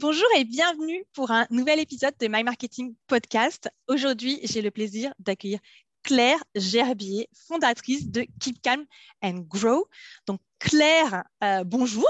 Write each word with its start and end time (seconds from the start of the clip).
Bonjour 0.00 0.26
et 0.36 0.44
bienvenue 0.44 1.04
pour 1.14 1.30
un 1.30 1.46
nouvel 1.50 1.78
épisode 1.78 2.14
de 2.20 2.26
My 2.26 2.42
Marketing 2.42 2.96
Podcast. 3.06 3.70
Aujourd'hui, 3.86 4.40
j'ai 4.42 4.60
le 4.60 4.72
plaisir 4.72 5.14
d'accueillir 5.20 5.60
Claire 6.02 6.42
Gerbier, 6.56 7.28
fondatrice 7.46 8.10
de 8.10 8.26
Keep 8.40 8.60
Calm 8.60 8.84
and 9.22 9.44
Grow. 9.48 9.86
Donc 10.26 10.40
Claire, 10.58 11.22
euh, 11.44 11.62
bonjour. 11.62 12.08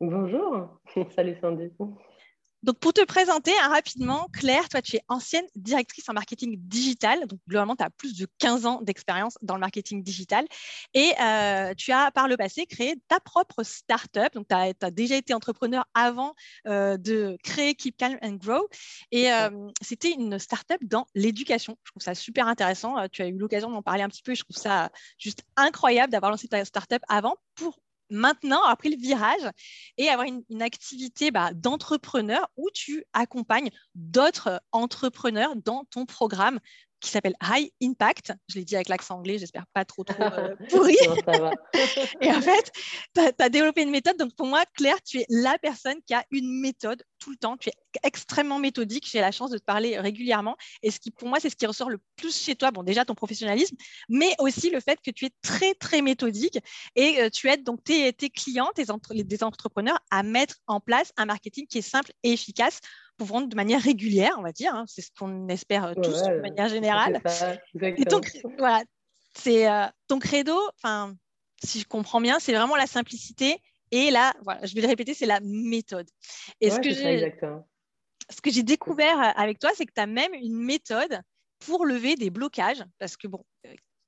Bonjour, 0.00 0.80
salut 1.14 1.36
Sandy. 1.42 1.70
Donc, 2.62 2.78
pour 2.78 2.92
te 2.92 3.02
présenter 3.04 3.52
hein, 3.62 3.68
rapidement, 3.68 4.28
Claire, 4.32 4.68
toi, 4.68 4.82
tu 4.82 4.96
es 4.96 5.02
ancienne 5.08 5.46
directrice 5.56 6.08
en 6.08 6.12
marketing 6.12 6.56
digital. 6.58 7.26
Donc, 7.26 7.40
globalement, 7.48 7.74
tu 7.74 7.82
as 7.84 7.90
plus 7.90 8.16
de 8.18 8.26
15 8.38 8.66
ans 8.66 8.82
d'expérience 8.82 9.38
dans 9.40 9.54
le 9.54 9.60
marketing 9.60 10.02
digital. 10.02 10.46
Et 10.92 11.12
euh, 11.22 11.72
tu 11.74 11.92
as, 11.92 12.10
par 12.10 12.28
le 12.28 12.36
passé, 12.36 12.66
créé 12.66 12.96
ta 13.08 13.18
propre 13.18 13.62
startup. 13.62 14.34
Donc, 14.34 14.46
tu 14.48 14.54
as, 14.54 14.90
déjà 14.90 15.16
été 15.16 15.32
entrepreneur 15.32 15.84
avant 15.94 16.34
euh, 16.66 16.98
de 16.98 17.38
créer 17.42 17.74
Keep 17.74 17.96
Calm 17.96 18.18
and 18.22 18.34
Grow. 18.34 18.68
Et 19.10 19.32
euh, 19.32 19.50
c'était 19.80 20.12
une 20.12 20.38
startup 20.38 20.82
dans 20.82 21.06
l'éducation. 21.14 21.78
Je 21.84 21.92
trouve 21.92 22.02
ça 22.02 22.14
super 22.14 22.46
intéressant. 22.46 22.96
Tu 23.08 23.22
as 23.22 23.28
eu 23.28 23.38
l'occasion 23.38 23.70
d'en 23.70 23.82
parler 23.82 24.02
un 24.02 24.08
petit 24.08 24.22
peu. 24.22 24.34
Je 24.34 24.42
trouve 24.42 24.56
ça 24.56 24.90
juste 25.18 25.44
incroyable 25.56 26.12
d'avoir 26.12 26.30
lancé 26.30 26.46
ta 26.48 26.62
startup 26.64 27.02
avant 27.08 27.36
pour 27.54 27.78
maintenant 28.10 28.62
après 28.64 28.88
le 28.88 28.96
virage 28.96 29.50
et 29.96 30.08
avoir 30.08 30.26
une, 30.26 30.62
activité 30.62 31.30
bah, 31.30 31.52
d'entrepreneur 31.54 32.48
où 32.56 32.68
tu 32.74 33.04
accompagnes 33.12 33.70
d'autres 33.94 34.60
entrepreneurs 34.72 35.56
dans 35.56 35.84
ton 35.90 36.06
programme 36.06 36.58
qui 37.00 37.10
s'appelle 37.10 37.34
High 37.42 37.70
Impact. 37.82 38.32
Je 38.48 38.56
l'ai 38.56 38.64
dit 38.64 38.74
avec 38.74 38.88
l'accent 38.88 39.16
anglais, 39.16 39.38
j'espère 39.38 39.66
pas 39.72 39.84
trop, 39.84 40.04
trop 40.04 40.22
euh, 40.22 40.54
pourri. 40.70 40.96
et 42.20 42.30
en 42.30 42.40
fait, 42.40 42.70
tu 43.14 43.20
as, 43.38 43.48
développé 43.48 43.82
une 43.82 43.90
méthode. 43.90 44.16
Donc, 44.16 44.34
pour 44.34 44.46
moi, 44.46 44.64
Claire, 44.74 45.00
tu 45.02 45.18
es 45.20 45.26
la 45.28 45.58
personne 45.58 45.96
qui 46.06 46.14
a 46.14 46.24
une 46.30 46.60
méthode 46.60 47.02
tout 47.18 47.30
le 47.30 47.36
temps. 47.36 47.56
Tu 47.56 47.70
es 47.70 47.72
extrêmement 48.02 48.58
méthodique. 48.58 49.08
J'ai 49.10 49.20
la 49.20 49.32
chance 49.32 49.50
de 49.50 49.58
te 49.58 49.64
parler 49.64 49.98
régulièrement. 49.98 50.56
Et 50.82 50.90
ce 50.90 51.00
qui, 51.00 51.10
pour 51.10 51.28
moi, 51.28 51.38
c'est 51.40 51.50
ce 51.50 51.56
qui 51.56 51.66
ressort 51.66 51.90
le 51.90 51.98
plus 52.16 52.36
chez 52.36 52.54
toi. 52.54 52.70
Bon, 52.70 52.82
déjà, 52.82 53.04
ton 53.04 53.14
professionnalisme, 53.14 53.76
mais 54.08 54.34
aussi 54.38 54.70
le 54.70 54.80
fait 54.80 55.00
que 55.00 55.10
tu 55.10 55.26
es 55.26 55.30
très, 55.42 55.74
très 55.74 56.02
méthodique 56.02 56.58
et 56.96 57.20
euh, 57.20 57.30
tu 57.30 57.48
aides 57.48 57.64
donc 57.64 57.82
tes, 57.82 58.12
tes 58.12 58.30
clients, 58.30 58.70
tes 58.74 58.84
des 59.24 59.44
entrepreneurs 59.44 59.98
à 60.10 60.22
mettre 60.22 60.56
en 60.66 60.80
place 60.80 61.12
un 61.16 61.26
marketing 61.26 61.66
qui 61.66 61.78
est 61.78 61.82
simple 61.82 62.12
et 62.22 62.32
efficace 62.32 62.80
de 63.20 63.56
manière 63.56 63.80
régulière, 63.80 64.34
on 64.38 64.42
va 64.42 64.52
dire. 64.52 64.74
Hein. 64.74 64.84
C'est 64.86 65.02
ce 65.02 65.10
qu'on 65.18 65.48
espère 65.48 65.84
euh, 65.84 65.94
tous 65.94 66.22
de 66.22 66.40
manière 66.40 66.68
générale. 66.68 67.20
et 67.80 68.04
donc, 68.04 68.30
voilà, 68.58 68.82
c'est 69.36 69.70
euh, 69.70 69.86
ton 70.08 70.18
credo, 70.18 70.58
enfin, 70.76 71.14
si 71.62 71.80
je 71.80 71.86
comprends 71.86 72.20
bien, 72.20 72.38
c'est 72.38 72.52
vraiment 72.52 72.76
la 72.76 72.86
simplicité. 72.86 73.60
Et 73.90 74.10
là, 74.10 74.32
voilà, 74.42 74.64
je 74.64 74.74
vais 74.74 74.80
le 74.80 74.88
répéter, 74.88 75.14
c'est 75.14 75.26
la 75.26 75.40
méthode. 75.40 76.08
Et 76.60 76.70
ce, 76.70 76.78
que 76.78 76.92
ce 76.92 78.40
que 78.40 78.50
j'ai 78.50 78.62
découvert 78.62 79.18
euh, 79.18 79.32
avec 79.36 79.58
toi, 79.58 79.70
c'est 79.74 79.84
que 79.84 79.92
tu 79.92 80.00
as 80.00 80.06
même 80.06 80.32
une 80.34 80.54
méthode 80.54 81.20
pour 81.58 81.84
lever 81.84 82.14
des 82.14 82.30
blocages. 82.30 82.84
Parce 82.98 83.16
que, 83.16 83.26
bon, 83.26 83.44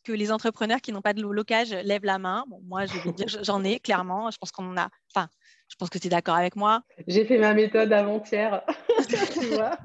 que 0.05 0.13
les 0.13 0.33
entrepreneurs 0.33 0.81
qui 0.81 0.93
n'ont 0.93 1.03
pas 1.03 1.15
de 1.15 1.23
blocage 1.23 1.71
lèvent 1.71 2.05
la 2.05 2.19
main. 2.19 2.45
Bon, 2.49 2.61
moi, 2.65 2.87
je 2.87 2.99
vais 2.99 3.13
dire, 3.13 3.27
j'en 3.43 3.63
ai 3.65 3.81
clairement. 3.81 4.31
Je 4.31 4.39
pense 4.39 4.53
qu'on 4.53 4.71
en 4.71 4.77
a. 4.77 4.89
Enfin, 5.15 5.29
je 5.73 5.77
pense 5.79 5.89
que 5.89 5.97
tu 5.97 6.09
es 6.09 6.11
d'accord 6.11 6.35
avec 6.35 6.55
moi. 6.55 6.83
J'ai 7.07 7.25
fait 7.25 7.39
ma 7.39 7.55
méthode 7.55 7.91
avant-hier. 7.95 8.63
tu 9.09 9.47
vois 9.47 9.79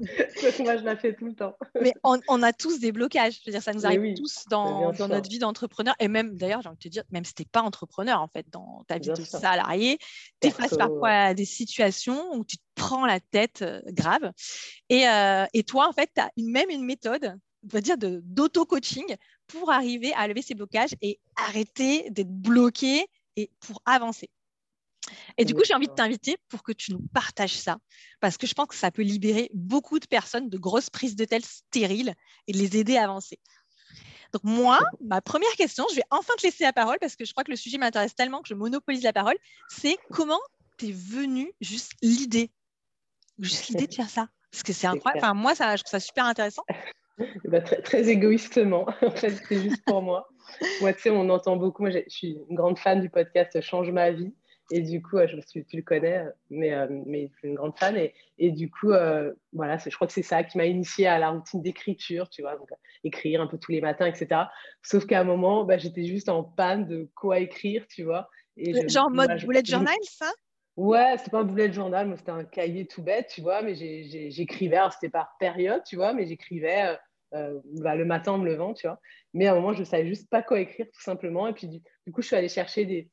moi, 0.62 0.76
je 0.76 0.84
la 0.84 0.96
fais 0.96 1.14
tout 1.14 1.24
le 1.24 1.34
temps. 1.34 1.56
Mais 1.80 1.94
on, 2.04 2.42
a 2.42 2.52
tous 2.52 2.78
des 2.78 2.92
blocages. 2.92 3.38
Je 3.40 3.46
veux 3.46 3.52
dire, 3.52 3.62
ça 3.62 3.72
nous 3.72 3.86
arrive 3.86 4.14
tous 4.14 4.44
dans, 4.50 4.92
notre 4.92 5.30
vie 5.30 5.38
d'entrepreneur. 5.38 5.94
Et 5.98 6.08
même, 6.08 6.36
d'ailleurs, 6.36 6.60
j'ai 6.60 6.68
envie 6.68 6.76
de 6.76 6.82
te 6.82 6.88
dire, 6.88 7.04
même 7.10 7.24
si 7.24 7.32
tu 7.32 7.40
n'es 7.40 7.48
pas 7.50 7.62
entrepreneur, 7.62 8.20
en 8.20 8.28
fait, 8.28 8.44
dans 8.50 8.84
ta 8.86 8.98
vie 8.98 9.08
de 9.08 9.24
salarié, 9.24 9.96
tu 10.42 10.48
es 10.48 10.50
face 10.50 10.76
parfois 10.76 11.08
à 11.08 11.34
des 11.34 11.46
situations 11.46 12.34
où 12.34 12.44
tu 12.44 12.58
te 12.58 12.62
prends 12.74 13.06
la 13.06 13.20
tête 13.20 13.62
euh, 13.62 13.80
grave. 13.86 14.30
Et, 14.90 15.08
euh, 15.08 15.46
et, 15.54 15.62
toi, 15.62 15.88
en 15.88 15.92
fait, 15.92 16.10
tu 16.14 16.20
as 16.20 16.30
même 16.36 16.68
une 16.68 16.84
méthode 16.84 17.34
on 17.64 17.68
va 17.68 17.80
dire 17.80 17.96
d'auto-coaching 17.98 19.16
pour 19.46 19.70
arriver 19.70 20.12
à 20.12 20.28
lever 20.28 20.42
ces 20.42 20.54
blocages 20.54 20.94
et 21.00 21.18
arrêter 21.34 22.08
d'être 22.10 22.30
bloqué 22.30 23.06
et 23.36 23.50
pour 23.60 23.82
avancer. 23.84 24.28
Et 25.36 25.44
du 25.44 25.54
coup, 25.54 25.62
j'ai 25.64 25.74
envie 25.74 25.88
de 25.88 25.94
t'inviter 25.94 26.36
pour 26.48 26.62
que 26.62 26.72
tu 26.72 26.92
nous 26.92 27.00
partages 27.14 27.56
ça, 27.56 27.78
parce 28.20 28.36
que 28.36 28.46
je 28.46 28.54
pense 28.54 28.66
que 28.66 28.74
ça 28.74 28.90
peut 28.90 29.02
libérer 29.02 29.50
beaucoup 29.54 29.98
de 29.98 30.06
personnes 30.06 30.48
de 30.48 30.58
grosses 30.58 30.90
prises 30.90 31.16
de 31.16 31.24
tête 31.24 31.44
stériles 31.44 32.14
et 32.46 32.52
les 32.52 32.76
aider 32.76 32.96
à 32.96 33.04
avancer. 33.04 33.38
Donc 34.32 34.44
moi, 34.44 34.78
ma 35.00 35.20
première 35.20 35.52
question, 35.52 35.86
je 35.90 35.96
vais 35.96 36.02
enfin 36.10 36.34
te 36.36 36.42
laisser 36.42 36.64
la 36.64 36.72
parole, 36.72 36.98
parce 37.00 37.16
que 37.16 37.24
je 37.24 37.32
crois 37.32 37.44
que 37.44 37.50
le 37.50 37.56
sujet 37.56 37.78
m'intéresse 37.78 38.14
tellement 38.14 38.42
que 38.42 38.48
je 38.48 38.54
monopolise 38.54 39.02
la 39.02 39.12
parole, 39.12 39.36
c'est 39.68 39.96
comment 40.10 40.40
t'es 40.76 40.92
venu 40.92 41.52
juste 41.60 41.92
l'idée, 42.02 42.50
juste 43.38 43.68
l'idée 43.68 43.86
de 43.86 43.94
faire 43.94 44.10
ça 44.10 44.28
Parce 44.50 44.62
que 44.62 44.72
c'est 44.72 44.86
incroyable, 44.86 45.24
enfin 45.24 45.34
moi, 45.34 45.54
ça, 45.54 45.76
je 45.76 45.82
trouve 45.82 45.92
ça 45.92 46.00
super 46.00 46.24
intéressant. 46.24 46.64
Bah, 47.46 47.60
très, 47.60 47.82
très, 47.82 48.08
égoïstement, 48.08 48.86
en 49.02 49.10
fait, 49.10 49.30
c'est 49.48 49.60
juste 49.60 49.82
pour 49.84 50.02
moi. 50.02 50.28
Moi, 50.80 50.92
tu 50.92 51.00
sais, 51.00 51.10
on 51.10 51.28
entend 51.30 51.56
beaucoup, 51.56 51.82
moi 51.82 51.90
je 51.90 51.98
suis 52.06 52.38
une 52.48 52.54
grande 52.54 52.78
fan 52.78 53.00
du 53.00 53.10
podcast 53.10 53.60
Change 53.60 53.90
ma 53.90 54.12
vie. 54.12 54.32
Et 54.70 54.82
du 54.82 55.02
coup, 55.02 55.16
je, 55.26 55.36
tu, 55.50 55.64
tu 55.64 55.76
le 55.76 55.82
connais, 55.82 56.24
mais, 56.50 56.74
euh, 56.74 56.86
mais 57.06 57.30
je 57.32 57.38
suis 57.38 57.48
une 57.48 57.54
grande 57.54 57.76
fan. 57.78 57.96
Et, 57.96 58.14
et 58.38 58.50
du 58.50 58.70
coup, 58.70 58.92
euh, 58.92 59.32
voilà, 59.52 59.78
je 59.78 59.94
crois 59.94 60.06
que 60.06 60.12
c'est 60.12 60.22
ça 60.22 60.44
qui 60.44 60.58
m'a 60.58 60.66
initié 60.66 61.06
à 61.06 61.18
la 61.18 61.30
routine 61.30 61.62
d'écriture, 61.62 62.28
tu 62.28 62.42
vois, 62.42 62.56
donc 62.56 62.68
écrire 63.02 63.40
un 63.40 63.46
peu 63.46 63.58
tous 63.58 63.72
les 63.72 63.80
matins, 63.80 64.06
etc. 64.06 64.42
Sauf 64.82 65.06
qu'à 65.06 65.20
un 65.20 65.24
moment, 65.24 65.64
bah, 65.64 65.78
j'étais 65.78 66.04
juste 66.04 66.28
en 66.28 66.44
panne 66.44 66.86
de 66.86 67.08
quoi 67.14 67.38
écrire, 67.38 67.86
tu 67.88 68.02
vois. 68.02 68.28
Et 68.56 68.88
Genre 68.88 69.10
mode 69.10 69.38
bullet 69.44 69.62
journal, 69.64 69.96
ça? 70.02 70.30
Ouais, 70.76 71.16
c'était 71.16 71.30
pas 71.30 71.40
un 71.40 71.44
bullet 71.44 71.72
journal, 71.72 72.14
c'était 72.18 72.30
un 72.30 72.44
cahier 72.44 72.86
tout 72.86 73.02
bête, 73.02 73.28
tu 73.34 73.40
vois, 73.40 73.62
mais 73.62 73.74
j'écrivais, 73.74 74.78
c'était 74.92 75.08
par 75.08 75.34
période, 75.40 75.82
tu 75.84 75.96
vois, 75.96 76.12
mais 76.12 76.26
j'écrivais 76.26 76.96
euh, 77.34 77.58
bah, 77.80 77.96
le 77.96 78.04
matin 78.04 78.32
en 78.32 78.38
me 78.38 78.46
levant, 78.46 78.74
tu 78.74 78.86
vois. 78.86 79.00
Mais 79.34 79.46
à 79.46 79.52
un 79.52 79.54
moment, 79.56 79.72
je 79.72 79.82
savais 79.82 80.06
juste 80.06 80.28
pas 80.30 80.42
quoi 80.42 80.60
écrire, 80.60 80.86
tout 80.92 81.02
simplement. 81.02 81.48
Et 81.48 81.52
puis, 81.52 81.68
du, 81.68 81.80
du 82.06 82.12
coup, 82.12 82.22
je 82.22 82.28
suis 82.28 82.36
allée 82.36 82.48
chercher 82.48 82.84
des, 82.84 83.10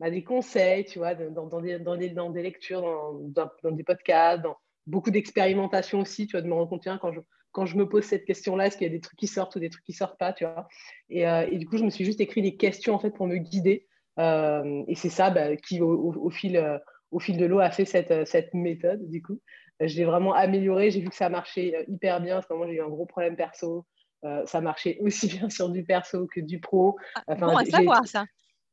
bah, 0.00 0.10
des 0.10 0.22
conseils, 0.22 0.84
tu 0.84 0.98
vois, 0.98 1.14
dans, 1.14 1.46
dans, 1.46 1.60
des, 1.60 1.78
dans, 1.78 1.96
des, 1.96 2.10
dans 2.10 2.30
des, 2.30 2.42
lectures, 2.42 2.82
dans, 2.82 3.50
dans, 3.62 3.70
des 3.72 3.84
podcasts, 3.84 4.42
dans 4.42 4.56
beaucoup 4.86 5.10
d'expérimentation 5.10 6.00
aussi, 6.00 6.26
tu 6.26 6.32
vois, 6.32 6.42
de 6.42 6.46
me 6.46 6.54
rendre 6.54 6.68
compte, 6.68 6.84
quand 7.00 7.12
je, 7.12 7.20
quand 7.52 7.66
je 7.66 7.76
me 7.76 7.88
pose 7.88 8.04
cette 8.04 8.24
question-là, 8.24 8.66
est-ce 8.66 8.76
qu'il 8.76 8.86
y 8.86 8.90
a 8.90 8.92
des 8.92 9.00
trucs 9.00 9.18
qui 9.18 9.26
sortent 9.26 9.56
ou 9.56 9.60
des 9.60 9.70
trucs 9.70 9.84
qui 9.84 9.92
sortent 9.92 10.18
pas, 10.18 10.32
tu 10.32 10.44
vois. 10.44 10.68
Et, 11.10 11.26
euh, 11.26 11.46
et, 11.50 11.58
du 11.58 11.66
coup, 11.66 11.76
je 11.76 11.84
me 11.84 11.90
suis 11.90 12.04
juste 12.04 12.20
écrit 12.20 12.42
des 12.42 12.56
questions, 12.56 12.94
en 12.94 12.98
fait, 12.98 13.10
pour 13.10 13.26
me 13.26 13.36
guider. 13.36 13.86
Euh, 14.18 14.84
et 14.86 14.94
c'est 14.94 15.08
ça 15.08 15.30
bah, 15.30 15.56
qui, 15.56 15.80
au, 15.80 16.12
au, 16.12 16.30
fil, 16.30 16.56
euh, 16.56 16.78
au 17.10 17.18
fil 17.20 17.36
de 17.36 17.46
l'eau, 17.46 17.58
a 17.58 17.70
fait 17.70 17.84
cette, 17.84 18.26
cette 18.26 18.54
méthode, 18.54 19.08
du 19.08 19.22
coup. 19.22 19.40
Je 19.80 19.96
l'ai 19.96 20.04
vraiment 20.04 20.34
amélioré. 20.34 20.90
J'ai 20.90 21.00
vu 21.00 21.08
que 21.08 21.14
ça 21.14 21.28
marchait 21.28 21.84
hyper 21.88 22.20
bien, 22.20 22.36
parce 22.36 22.46
que 22.46 22.54
moi, 22.54 22.66
j'ai 22.66 22.74
eu 22.74 22.82
un 22.82 22.88
gros 22.88 23.06
problème 23.06 23.36
perso. 23.36 23.86
ça 24.22 24.60
marchait 24.60 24.98
aussi 25.00 25.26
bien 25.38 25.48
sur 25.50 25.70
du 25.70 25.84
perso 25.84 26.26
que 26.26 26.40
du 26.40 26.60
pro. 26.60 26.96
Ah, 27.14 27.22
enfin, 27.28 27.46
bon 27.46 27.56
à 27.56 27.64
savoir, 27.64 28.06
ça. 28.06 28.24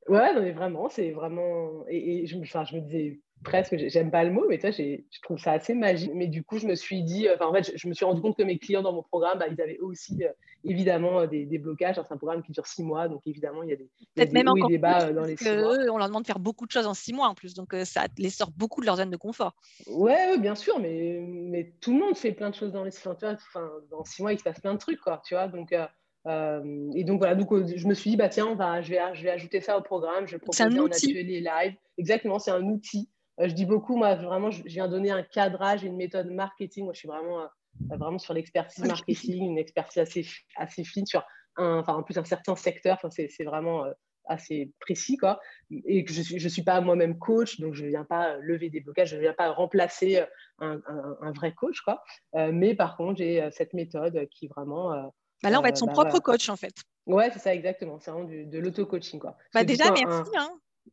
Ouais, 0.07 0.33
non, 0.33 0.41
mais 0.41 0.51
vraiment, 0.51 0.89
c'est 0.89 1.11
vraiment. 1.11 1.85
Et, 1.88 2.27
je, 2.27 2.38
enfin, 2.38 2.63
je 2.66 2.75
me 2.75 2.81
disais 2.81 3.19
presque, 3.43 3.77
j'aime 3.77 4.11
pas 4.11 4.23
le 4.23 4.31
mot, 4.31 4.45
mais 4.49 4.57
toi, 4.57 4.71
je 4.71 4.97
trouve 5.21 5.38
ça 5.38 5.51
assez 5.53 5.73
magique. 5.73 6.11
Mais 6.13 6.27
du 6.27 6.43
coup, 6.43 6.57
je 6.57 6.67
me 6.67 6.75
suis 6.75 7.03
dit, 7.03 7.27
enfin, 7.33 7.45
en 7.45 7.53
fait, 7.53 7.71
je, 7.75 7.88
me 7.88 7.93
suis 7.93 8.05
rendu 8.05 8.21
compte 8.21 8.35
que 8.35 8.44
mes 8.44 8.57
clients 8.57 8.81
dans 8.81 8.94
mon 8.94 9.03
programme, 9.03 9.38
bah, 9.38 9.45
ils 9.49 9.61
avaient 9.61 9.77
aussi 9.79 10.23
euh, 10.23 10.29
évidemment 10.63 11.21
euh, 11.21 11.27
des, 11.27 11.45
des 11.45 11.57
blocages. 11.59 11.95
C'est 11.95 12.13
un 12.13 12.17
programme 12.17 12.44
qui 12.44 12.51
dure 12.51 12.65
six 12.65 12.83
mois, 12.83 13.07
donc 13.07 13.21
évidemment, 13.25 13.63
il 13.63 13.69
y 13.69 13.73
a 13.73 13.75
des, 13.75 13.89
Peut-être 14.15 14.33
même 14.33 14.47
encore 14.47 14.67
des 14.67 14.75
débats 14.75 15.07
euh, 15.07 15.13
dans 15.13 15.25
les 15.25 15.38
six 15.38 15.45
mois. 15.45 15.77
on 15.91 15.97
leur 15.97 16.07
demande 16.07 16.23
de 16.23 16.27
faire 16.27 16.39
beaucoup 16.39 16.65
de 16.65 16.71
choses 16.71 16.88
en 16.88 16.94
six 16.94 17.13
mois 17.13 17.27
en 17.27 17.35
plus, 17.35 17.53
donc 17.53 17.75
ça 17.85 18.05
les 18.17 18.29
sort 18.29 18.51
beaucoup 18.51 18.81
de 18.81 18.85
leur 18.85 18.97
zone 18.97 19.11
de 19.11 19.17
confort. 19.17 19.55
Ouais, 19.88 20.38
bien 20.39 20.55
sûr, 20.55 20.79
mais, 20.79 21.19
mais 21.21 21.73
tout 21.81 21.94
le 21.94 21.99
monde 21.99 22.17
fait 22.17 22.31
plein 22.31 22.49
de 22.49 22.55
choses 22.55 22.71
dans 22.71 22.83
les 22.83 22.91
six 22.91 23.07
mois. 23.07 23.15
Enfin, 23.21 23.69
dans 23.91 24.03
six 24.03 24.21
mois, 24.21 24.33
il 24.33 24.39
se 24.39 24.44
passe 24.44 24.59
plein 24.59 24.73
de 24.73 24.79
trucs, 24.79 24.99
quoi, 24.99 25.21
tu 25.25 25.35
vois. 25.35 25.47
Donc, 25.47 25.71
euh, 25.71 25.85
et 26.28 27.03
donc 27.03 27.19
voilà, 27.19 27.36
donc 27.36 27.52
euh, 27.52 27.68
je 27.75 27.88
me 27.88 27.94
suis 27.94 28.12
dit, 28.12 28.18
bah 28.18 28.30
tiens, 28.30 28.47
on 28.47 28.56
va, 28.56 28.81
je, 28.81 28.90
vais, 28.90 29.00
je 29.13 29.24
vais 29.24 29.30
ajouter 29.30 29.62
ça 29.62 29.78
au 29.78 29.81
programme, 29.81 30.28
je 30.28 30.34
vais 30.34 30.40
proposer 30.40 30.63
un 30.63 30.86
atelier 30.86 31.41
live. 31.41 31.75
Exactement, 31.97 32.40
c'est 32.40 32.52
un 32.52 32.63
outil. 32.63 33.09
Euh, 33.40 33.47
je 33.47 33.53
dis 33.53 33.66
beaucoup, 33.66 33.96
moi 33.96 34.16
vraiment, 34.16 34.50
je, 34.50 34.63
viens 34.63 34.88
donner 34.88 35.12
un 35.12 35.22
cadrage 35.22 35.84
et 35.84 35.88
une 35.88 35.97
méthode 35.97 36.31
marketing. 36.31 36.86
Moi, 36.86 36.94
je 36.94 37.00
suis 37.00 37.07
vraiment, 37.07 37.45
vraiment 37.89 38.18
sur 38.18 38.33
l'expertise 38.33 38.86
marketing, 38.86 39.45
une 39.45 39.57
expertise 39.60 40.00
assez, 40.00 40.25
assez 40.56 40.83
fine 40.83 41.06
sur 41.06 41.24
un, 41.57 41.80
enfin, 41.80 41.94
en 41.94 42.04
plus 42.04 42.18
un 42.18 42.24
certain 42.24 42.56
secteur. 42.56 42.95
Enfin, 42.95 43.10
c'est 43.12 43.44
vraiment 43.44 43.86
assez 44.28 44.74
précis, 44.80 45.18
quoi. 45.18 45.39
Et 45.69 46.04
que 46.04 46.12
je 46.12 46.24
suis, 46.24 46.39
je 46.39 46.50
suis 46.50 46.63
pas 46.63 46.81
moi-même 46.81 47.19
coach, 47.19 47.60
donc 47.60 47.75
je 47.75 47.86
viens 47.86 48.04
pas 48.04 48.38
lever 48.38 48.71
des 48.71 48.80
blocages, 48.80 49.12
je 49.12 49.18
viens 49.18 49.33
pas 49.33 49.51
remplacer 49.51 50.24
un, 50.57 50.81
un, 50.88 51.18
un 51.21 51.31
vrai 51.33 51.54
coach, 51.54 51.81
quoi. 51.81 52.01
mais 52.33 52.74
par 52.74 52.98
contre, 52.98 53.19
j'ai 53.19 53.48
cette 53.51 53.75
méthode 53.75 54.28
qui 54.31 54.48
vraiment 54.48 55.12
bah 55.43 55.49
là, 55.49 55.59
on 55.59 55.61
va 55.61 55.69
être 55.69 55.77
son 55.77 55.85
euh, 55.85 55.93
bah 55.93 56.05
propre 56.05 56.19
coach, 56.19 56.49
en 56.49 56.55
fait. 56.55 56.75
Ouais, 57.05 57.29
c'est 57.31 57.39
ça, 57.39 57.53
exactement. 57.53 57.99
C'est 57.99 58.11
vraiment 58.11 58.27
de 58.27 58.57
l'auto-coaching. 58.59 59.19
Quoi. 59.19 59.37
Bah 59.53 59.63
déjà, 59.63 59.91
merci. 59.91 60.31
Hein. 60.37 60.49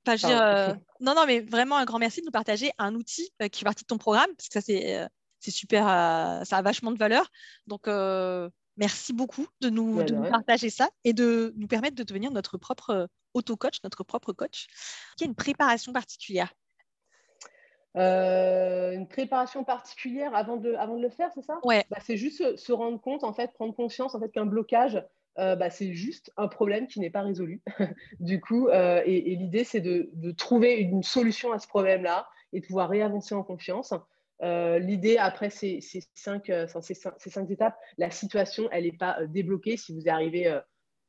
Euh, 0.08 0.74
non, 1.00 1.14
non, 1.14 1.26
mais 1.26 1.40
vraiment 1.40 1.76
un 1.76 1.84
grand 1.84 1.98
merci 1.98 2.20
de 2.20 2.26
nous 2.26 2.32
partager 2.32 2.72
un 2.78 2.94
outil 2.94 3.30
euh, 3.40 3.48
qui 3.48 3.60
fait 3.60 3.64
partie 3.64 3.84
de 3.84 3.88
ton 3.88 3.98
programme, 3.98 4.30
parce 4.36 4.48
que 4.48 4.54
ça, 4.54 4.60
c'est 4.60 5.06
c'est 5.40 5.50
super, 5.50 5.84
ça 5.84 6.56
a 6.56 6.62
vachement 6.62 6.92
de 6.92 6.98
valeur. 6.98 7.28
Donc, 7.66 7.88
merci 8.76 9.12
beaucoup 9.12 9.46
de, 9.60 9.70
nous, 9.70 10.02
de 10.04 10.14
nous, 10.14 10.30
partager 10.30 10.70
ça 10.70 10.88
et 11.02 11.12
de 11.12 11.52
nous 11.56 11.66
permettre 11.66 11.96
de 11.96 12.04
devenir 12.04 12.30
notre 12.30 12.58
propre 12.58 13.08
auto-coach, 13.34 13.78
notre 13.82 14.04
propre 14.04 14.32
coach. 14.32 14.66
Il 15.18 15.22
y 15.22 15.24
a 15.24 15.26
une 15.26 15.34
préparation 15.34 15.92
particulière 15.92 16.52
une 17.94 19.06
préparation 19.08 19.64
particulière 19.64 20.34
avant 20.34 20.56
de, 20.56 20.74
avant 20.74 20.96
de 20.96 21.02
le 21.02 21.10
faire, 21.10 21.30
c'est 21.34 21.42
ça? 21.42 21.58
Ouais. 21.64 21.84
Bah, 21.90 21.98
c'est 22.02 22.16
juste 22.16 22.56
se, 22.56 22.72
rendre 22.72 23.00
compte, 23.00 23.24
en 23.24 23.32
fait, 23.32 23.52
prendre 23.52 23.74
conscience 23.74 24.14
en 24.14 24.20
fait, 24.20 24.30
qu'un 24.30 24.46
blocage, 24.46 25.02
bah, 25.36 25.70
c'est 25.70 25.92
juste 25.92 26.32
un 26.36 26.48
problème 26.48 26.86
qui 26.86 27.00
n'est 27.00 27.10
pas 27.10 27.22
résolu. 27.22 27.62
du 28.20 28.40
coup, 28.40 28.68
et, 28.70 29.36
l'idée, 29.36 29.64
c'est 29.64 29.80
de, 29.80 30.10
de, 30.14 30.30
trouver 30.32 30.76
une 30.76 31.02
solution 31.02 31.52
à 31.52 31.58
ce 31.58 31.68
problème-là 31.68 32.28
et 32.52 32.60
de 32.60 32.66
pouvoir 32.66 32.88
réavancer 32.88 33.34
en 33.34 33.42
confiance. 33.42 33.94
Euh, 34.42 34.78
l'idée, 34.78 35.18
après 35.18 35.50
ces, 35.50 35.80
cinq, 36.14 36.50
euh, 36.50 36.66
ces, 36.80 36.94
cinq, 36.94 37.50
étapes, 37.50 37.78
la 37.96 38.10
situation, 38.10 38.68
elle 38.72 38.84
n'est 38.84 38.92
pas 38.92 39.18
euh, 39.20 39.26
débloquée 39.26 39.76
si 39.76 39.94
vous 39.94 40.08
arrivez 40.08 40.60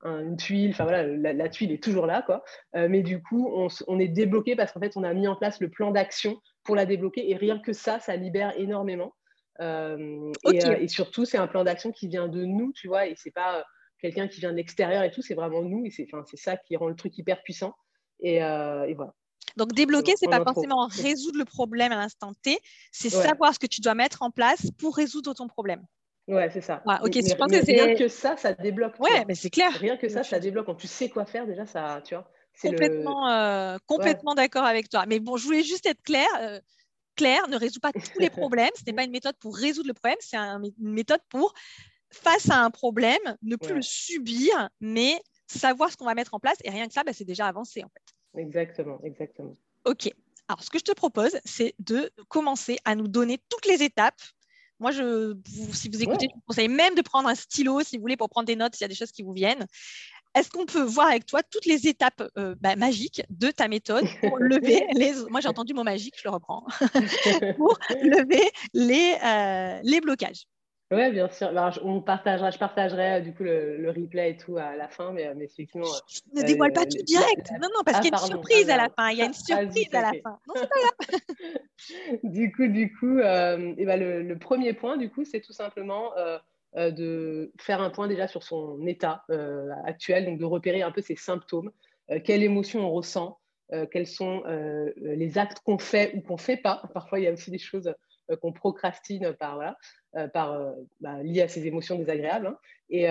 une 0.03 0.35
tuile, 0.35 0.71
enfin 0.71 0.83
voilà, 0.83 1.07
la, 1.07 1.47
tuile 1.47 1.71
est 1.71 1.81
toujours 1.81 2.05
là, 2.05 2.21
quoi. 2.23 2.43
mais 2.73 3.03
du 3.03 3.23
coup, 3.23 3.49
on, 3.87 3.99
est 3.99 4.09
débloqué 4.09 4.53
parce 4.57 4.73
qu'en 4.73 4.81
fait, 4.81 4.97
on 4.97 5.03
a 5.03 5.13
mis 5.13 5.29
en 5.29 5.37
place 5.37 5.61
le 5.61 5.69
plan 5.69 5.91
d'action 5.91 6.41
pour 6.63 6.75
la 6.75 6.85
débloquer 6.85 7.29
et 7.29 7.35
rien 7.35 7.59
que 7.59 7.73
ça, 7.73 7.99
ça 7.99 8.15
libère 8.15 8.53
énormément. 8.57 9.13
et, 9.59 10.87
surtout, 10.87 11.25
c'est 11.25 11.37
un 11.37 11.47
plan 11.47 11.63
d'action 11.63 11.91
qui 11.91 12.07
vient 12.07 12.27
de 12.27 12.43
nous, 12.43 12.73
tu 12.73 12.87
vois, 12.87 13.07
et 13.07 13.15
c'est 13.15 13.31
pas 13.31 13.65
quelqu'un 13.99 14.27
qui 14.27 14.39
vient 14.39 14.51
de 14.51 14.57
l'extérieur 14.57 15.03
et 15.03 15.11
tout, 15.11 15.21
c'est 15.21 15.35
vraiment 15.35 15.61
nous, 15.61 15.85
et 15.85 15.89
c'est 15.89 16.07
ça 16.35 16.57
qui 16.57 16.75
rend 16.75 16.89
le 16.89 16.95
truc 16.95 17.17
hyper 17.17 17.41
puissant. 17.43 17.73
Et, 18.19 18.37
et 18.37 18.93
voilà. 18.95 19.13
Donc, 19.57 19.73
débloquer, 19.73 20.13
c'est 20.17 20.27
pas 20.27 20.43
forcément 20.43 20.87
résoudre 20.87 21.37
le 21.37 21.45
problème 21.45 21.91
à 21.91 21.95
l'instant 21.95 22.33
T, 22.41 22.57
c'est 22.91 23.09
savoir 23.09 23.53
ce 23.53 23.59
que 23.59 23.67
tu 23.67 23.81
dois 23.81 23.95
mettre 23.95 24.21
en 24.21 24.31
place 24.31 24.71
pour 24.79 24.95
résoudre 24.95 25.33
ton 25.33 25.47
problème. 25.47 25.85
Ouais, 26.27 26.49
c'est 26.49 26.61
ça. 26.61 26.81
ok, 26.85 27.13
je 27.13 27.35
pense 27.35 27.51
que 27.51 27.65
rien 27.65 27.95
que 27.95 28.07
ça, 28.07 28.37
ça 28.37 28.53
débloque. 28.53 28.99
Ouais, 28.99 29.25
mais 29.27 29.35
c'est 29.35 29.49
clair. 29.49 29.71
Rien 29.73 29.97
que 29.97 30.07
ça, 30.07 30.23
ça 30.23 30.39
débloque. 30.39 30.65
Quand 30.65 30.75
tu 30.75 30.87
sais 30.87 31.09
quoi 31.09 31.25
faire, 31.25 31.45
déjà, 31.45 31.65
ça, 31.65 32.01
tu 32.05 32.15
vois. 32.15 32.29
Complètement, 32.61 33.29
euh, 33.29 33.77
complètement 33.85 34.35
d'accord 34.35 34.63
avec 34.63 34.89
toi. 34.89 35.05
Mais 35.07 35.19
bon, 35.19 35.37
je 35.37 35.45
voulais 35.45 35.63
juste 35.63 35.85
être 35.85 36.01
claire. 36.03 36.29
Euh, 36.39 36.59
claire 37.15 37.47
ne 37.47 37.57
résout 37.57 37.79
pas 37.79 37.91
tous 37.91 38.19
les 38.19 38.29
problèmes. 38.29 38.71
Ce 38.75 38.83
n'est 38.85 38.93
pas 38.93 39.03
une 39.03 39.11
méthode 39.11 39.35
pour 39.39 39.55
résoudre 39.55 39.87
le 39.87 39.93
problème, 39.93 40.17
c'est 40.19 40.37
une 40.37 40.71
méthode 40.79 41.21
pour, 41.29 41.53
face 42.11 42.49
à 42.49 42.63
un 42.63 42.69
problème, 42.69 43.37
ne 43.41 43.55
plus 43.55 43.75
le 43.75 43.81
subir, 43.81 44.69
mais 44.79 45.21
savoir 45.47 45.91
ce 45.91 45.97
qu'on 45.97 46.05
va 46.05 46.15
mettre 46.15 46.33
en 46.33 46.39
place. 46.39 46.57
Et 46.63 46.69
rien 46.69 46.87
que 46.87 46.93
ça, 46.93 47.03
bah, 47.03 47.13
c'est 47.13 47.25
déjà 47.25 47.47
avancé 47.47 47.83
en 47.83 47.89
fait. 47.89 48.39
Exactement, 48.39 48.99
exactement. 49.03 49.55
OK. 49.85 50.09
Alors, 50.47 50.63
ce 50.63 50.69
que 50.69 50.79
je 50.79 50.83
te 50.83 50.91
propose, 50.91 51.37
c'est 51.45 51.73
de 51.79 52.11
commencer 52.27 52.77
à 52.85 52.95
nous 52.95 53.07
donner 53.07 53.39
toutes 53.49 53.65
les 53.65 53.83
étapes. 53.83 54.21
Moi, 54.79 54.91
je, 54.91 55.35
si 55.71 55.89
vous 55.89 56.03
écoutez, 56.03 56.27
je 56.29 56.35
vous 56.35 56.41
conseille 56.47 56.67
même 56.67 56.95
de 56.95 57.01
prendre 57.01 57.29
un 57.29 57.35
stylo, 57.35 57.81
si 57.81 57.97
vous 57.97 58.01
voulez, 58.01 58.17
pour 58.17 58.29
prendre 58.29 58.47
des 58.47 58.55
notes 58.55 58.75
s'il 58.75 58.81
y 58.81 58.85
a 58.85 58.89
des 58.89 58.95
choses 58.95 59.11
qui 59.11 59.23
vous 59.23 59.33
viennent. 59.33 59.65
Est-ce 60.35 60.49
qu'on 60.49 60.65
peut 60.65 60.83
voir 60.83 61.07
avec 61.07 61.25
toi 61.25 61.41
toutes 61.43 61.65
les 61.65 61.87
étapes 61.87 62.23
euh, 62.37 62.55
bah, 62.59 62.75
magiques 62.75 63.21
de 63.29 63.51
ta 63.51 63.67
méthode 63.67 64.05
pour 64.21 64.37
lever 64.39 64.85
les... 64.93 65.13
Moi, 65.29 65.41
j'ai 65.41 65.49
entendu 65.49 65.73
mot 65.73 65.83
magique, 65.83 66.15
je 66.17 66.27
le 66.27 66.31
reprends. 66.31 66.65
pour 67.57 67.77
lever 68.01 68.51
les, 68.73 69.15
euh, 69.23 69.79
les 69.83 70.01
blocages? 70.01 70.45
Oui, 70.93 71.11
bien 71.11 71.27
sûr. 71.29 71.49
on 71.83 72.01
partagera, 72.01 72.51
je 72.51 72.59
partagerai 72.59 73.13
euh, 73.13 73.19
du 73.21 73.33
coup 73.33 73.43
le, 73.43 73.89
replay 73.89 74.31
et 74.31 74.37
tout 74.37 74.57
à 74.57 74.75
la 74.75 74.87
fin, 74.87 75.11
mais, 75.11 75.27
euh, 75.27 75.33
mais 75.35 75.45
effectivement. 75.45 75.87
ne 76.33 76.41
euh, 76.41 76.45
dévoile 76.45 76.71
pas 76.71 76.85
tout 76.85 77.01
direct. 77.03 77.51
Non, 77.53 77.69
non, 77.73 77.83
parce 77.83 77.99
qu'il 77.99 78.11
y 78.11 78.15
a 78.15 78.19
une 78.19 78.27
surprise 78.27 78.69
à 78.69 78.77
la 78.77 78.89
fin. 78.89 79.09
Il 79.09 79.17
y 79.17 79.21
a 79.21 79.25
une 79.25 79.33
surprise 79.33 79.89
à 79.93 80.01
la 80.01 80.11
fin. 80.21 80.39
Non, 80.47 80.53
c'est 80.55 80.69
pas 80.69 80.75
grave. 80.81 82.19
du 82.23 82.51
coup, 82.51 82.67
du 82.67 82.93
coup, 82.93 83.19
et 83.19 83.85
ben 83.85 83.99
le, 83.99 84.37
premier 84.37 84.73
point, 84.73 84.97
du 84.97 85.09
coup, 85.09 85.25
c'est 85.25 85.41
tout 85.41 85.53
simplement 85.53 86.11
de 86.75 87.51
faire 87.59 87.81
un 87.81 87.89
point 87.89 88.07
déjà 88.07 88.27
sur 88.27 88.43
son 88.43 88.85
état 88.87 89.23
actuel, 89.85 90.25
donc 90.25 90.39
de 90.39 90.45
repérer 90.45 90.81
un 90.81 90.91
peu 90.91 91.01
ses 91.01 91.15
symptômes, 91.15 91.71
quelle 92.23 92.43
émotion 92.43 92.81
on 92.81 92.91
ressent, 92.91 93.39
quels 93.91 94.07
sont 94.07 94.43
les 94.97 95.37
actes 95.37 95.59
qu'on 95.63 95.77
fait 95.77 96.13
ou 96.15 96.21
qu'on 96.21 96.37
fait 96.37 96.57
pas. 96.57 96.83
Parfois, 96.93 97.19
il 97.19 97.23
y 97.23 97.27
a 97.27 97.31
aussi 97.31 97.51
des 97.51 97.59
choses 97.59 97.93
euh, 98.31 98.37
qu'on 98.37 98.53
procrastine 98.53 99.33
par, 99.33 99.59
euh, 100.15 100.27
par, 100.29 100.53
euh, 100.53 100.71
bah, 101.01 101.21
liées 101.23 101.41
à 101.41 101.49
ces 101.49 101.67
émotions 101.67 101.97
désagréables. 101.97 102.47
Hein. 102.47 102.57
Et, 102.89 103.07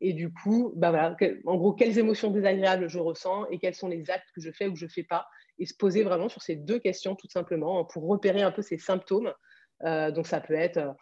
et, 0.00 0.12
du 0.12 0.32
coup, 0.32 0.72
bah, 0.76 0.90
voilà, 0.90 1.16
en 1.44 1.56
gros, 1.56 1.72
quelles 1.72 1.98
émotions 1.98 2.30
désagréables 2.30 2.88
je 2.88 2.98
ressens 2.98 3.46
et 3.50 3.58
quels 3.58 3.74
sont 3.74 3.88
les 3.88 4.10
actes 4.10 4.28
que 4.34 4.40
je 4.40 4.52
fais 4.52 4.68
ou 4.68 4.76
je 4.76 4.84
ne 4.84 4.90
fais 4.90 5.02
pas. 5.02 5.26
Et 5.58 5.66
se 5.66 5.74
poser 5.74 6.04
vraiment 6.04 6.28
sur 6.28 6.40
ces 6.40 6.54
deux 6.54 6.78
questions, 6.78 7.16
tout 7.16 7.28
simplement, 7.28 7.84
pour 7.84 8.06
repérer 8.06 8.42
un 8.42 8.52
peu 8.52 8.62
ces 8.62 8.78
symptômes. 8.78 9.32
donc, 9.82 10.26
ça 10.28 10.40
peut 10.40 10.54
être 10.54 10.94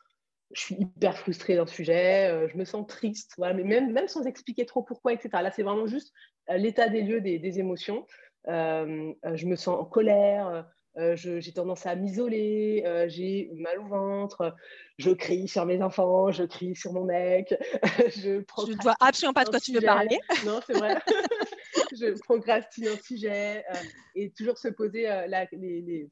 je 0.52 0.60
suis 0.60 0.74
hyper 0.76 1.18
frustrée 1.18 1.56
d'un 1.56 1.66
sujet, 1.66 2.48
je 2.48 2.56
me 2.56 2.64
sens 2.64 2.86
triste, 2.86 3.32
voilà, 3.36 3.54
mais 3.54 3.64
même, 3.64 3.92
même 3.92 4.08
sans 4.08 4.24
expliquer 4.24 4.64
trop 4.64 4.82
pourquoi, 4.82 5.12
etc. 5.12 5.28
Là, 5.42 5.50
c'est 5.50 5.62
vraiment 5.62 5.86
juste 5.86 6.12
l'état 6.48 6.88
des 6.88 7.02
lieux 7.02 7.20
des, 7.20 7.38
des 7.38 7.58
émotions. 7.58 8.06
je 8.46 9.46
me 9.46 9.56
sens 9.56 9.80
en 9.80 9.84
colère, 9.84 10.66
euh, 10.98 11.14
j'ai 11.14 11.52
tendance 11.52 11.84
à 11.84 11.94
m'isoler, 11.94 12.82
euh, 12.86 13.06
j'ai 13.06 13.50
mal 13.52 13.78
au 13.80 13.84
ventre, 13.86 14.54
je 14.96 15.10
crie 15.10 15.46
sur 15.46 15.66
mes 15.66 15.82
enfants, 15.82 16.32
je 16.32 16.44
crie 16.44 16.74
sur 16.74 16.94
mon 16.94 17.04
mec, 17.04 17.54
je 18.16 18.38
ne 18.38 18.82
vois 18.82 18.96
absolument 19.00 19.34
pas 19.34 19.44
de 19.44 19.50
quoi 19.50 19.60
tu 19.60 19.72
veux 19.72 19.80
parler. 19.80 20.18
Non, 20.46 20.60
c'est 20.66 20.72
vrai. 20.72 20.96
je 21.92 22.18
procrastine 22.22 22.88
un 22.88 22.96
sujet 22.96 23.62
euh, 23.70 23.78
et 24.14 24.30
toujours 24.30 24.56
se 24.56 24.68
poser 24.68 25.02
la, 25.02 25.46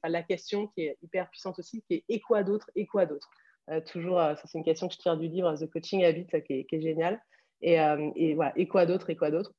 la, 0.02 0.22
question 0.22 0.66
qui 0.68 0.82
est 0.82 0.98
hyper 1.02 1.30
puissante 1.30 1.58
aussi, 1.58 1.82
qui 1.88 1.94
est 1.94 2.04
et 2.10 2.20
quoi 2.20 2.42
d'autre, 2.42 2.70
et 2.74 2.86
quoi 2.86 3.06
d'autre? 3.06 3.30
Toujours, 3.86 4.18
ça 4.18 4.42
c'est 4.44 4.58
une 4.58 4.64
question 4.64 4.88
que 4.88 4.94
je 4.94 4.98
tire 4.98 5.16
du 5.16 5.28
livre 5.28 5.54
The 5.56 5.70
Coaching 5.70 6.04
Habit, 6.04 6.26
qui 6.26 6.52
est, 6.52 6.64
qui 6.64 6.76
est 6.76 6.80
génial. 6.80 7.20
Et, 7.62 7.76
et, 8.16 8.34
voilà, 8.34 8.52
et 8.56 8.68
quoi 8.68 8.84
d'autre, 8.86 9.10
et 9.10 9.16
quoi 9.16 9.30
d'autre? 9.30 9.52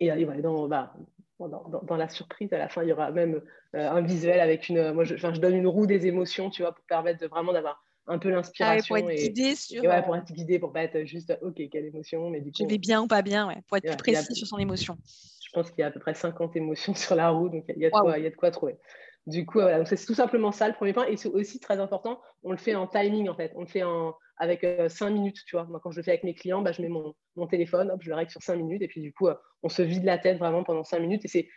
Et, 0.00 0.24
voilà, 0.24 0.42
dans, 0.42 0.68
bah, 0.68 0.94
dans, 1.38 1.96
la 1.96 2.08
surprise, 2.08 2.52
à 2.52 2.58
la 2.58 2.68
fin, 2.68 2.82
il 2.82 2.88
y 2.88 2.92
aura 2.92 3.10
même 3.10 3.42
euh, 3.74 3.90
un 3.90 4.00
visuel 4.00 4.40
avec 4.40 4.68
une. 4.68 4.92
Moi, 4.92 5.04
je, 5.04 5.16
je, 5.16 5.26
donne 5.40 5.54
une 5.54 5.66
roue 5.66 5.86
des 5.86 6.06
émotions, 6.06 6.50
tu 6.50 6.62
vois, 6.62 6.72
pour 6.72 6.84
permettre 6.86 7.20
de 7.20 7.26
vraiment 7.26 7.52
d'avoir 7.52 7.82
un 8.06 8.18
peu 8.18 8.30
l'inspiration. 8.30 8.94
Ah 8.94 9.00
pour 9.00 9.10
être 9.10 9.18
guidé 9.18 9.54
sur. 9.54 9.82
ouais, 9.82 10.02
pour 10.02 10.16
être 10.16 10.32
guidé, 10.32 10.58
pour 10.58 10.72
pas 10.72 10.84
être 10.84 11.04
juste, 11.04 11.36
OK, 11.42 11.60
quelle 11.70 11.86
émotion. 11.86 12.30
Mais 12.30 12.40
du 12.40 12.52
je 12.58 12.64
vais 12.64 12.78
bien 12.78 13.02
ou 13.02 13.06
pas 13.06 13.22
bien, 13.22 13.48
ouais, 13.48 13.62
pour 13.66 13.76
être 13.76 13.96
plus 13.96 14.12
précis 14.12 14.34
sur 14.34 14.46
son 14.46 14.58
émotion. 14.58 14.96
Je 15.42 15.50
pense 15.52 15.70
qu'il 15.70 15.80
y 15.80 15.84
a 15.84 15.88
à 15.88 15.90
peu 15.90 16.00
près 16.00 16.14
50 16.14 16.56
émotions 16.56 16.94
sur 16.94 17.14
la 17.14 17.30
roue, 17.30 17.48
donc 17.48 17.64
il 17.68 17.82
y 17.82 17.86
a 17.86 17.90
de, 17.90 17.92
quoi, 17.92 18.18
il 18.18 18.24
y 18.24 18.26
a 18.26 18.30
de 18.30 18.36
quoi 18.36 18.50
trouver. 18.50 18.76
Du 19.26 19.44
coup, 19.44 19.60
voilà, 19.60 19.84
c'est 19.84 19.96
tout 20.06 20.14
simplement 20.14 20.52
ça 20.52 20.68
le 20.68 20.74
premier 20.74 20.92
point. 20.92 21.06
Et 21.06 21.16
c'est 21.16 21.28
aussi 21.28 21.58
très 21.58 21.80
important, 21.80 22.20
on 22.44 22.52
le 22.52 22.58
fait 22.58 22.76
en 22.76 22.86
timing 22.86 23.28
en 23.28 23.34
fait. 23.34 23.52
On 23.56 23.60
le 23.62 23.66
fait 23.66 23.82
en, 23.82 24.14
avec 24.36 24.62
euh, 24.62 24.88
cinq 24.88 25.10
minutes, 25.10 25.38
tu 25.46 25.56
vois. 25.56 25.64
Moi, 25.64 25.80
quand 25.82 25.90
je 25.90 25.96
le 25.96 26.04
fais 26.04 26.12
avec 26.12 26.22
mes 26.22 26.34
clients, 26.34 26.62
bah, 26.62 26.70
je 26.70 26.80
mets 26.80 26.88
mon, 26.88 27.12
mon 27.34 27.48
téléphone, 27.48 27.90
hop, 27.90 28.00
je 28.02 28.08
le 28.08 28.14
règle 28.14 28.30
sur 28.30 28.40
cinq 28.42 28.54
minutes. 28.56 28.82
Et 28.82 28.88
puis, 28.88 29.00
du 29.00 29.12
coup, 29.12 29.26
euh, 29.26 29.34
on 29.64 29.68
se 29.68 29.82
vide 29.82 30.04
la 30.04 30.18
tête 30.18 30.38
vraiment 30.38 30.62
pendant 30.62 30.84
cinq 30.84 31.00
minutes. 31.00 31.24
Et 31.24 31.28
c'est, 31.28 31.48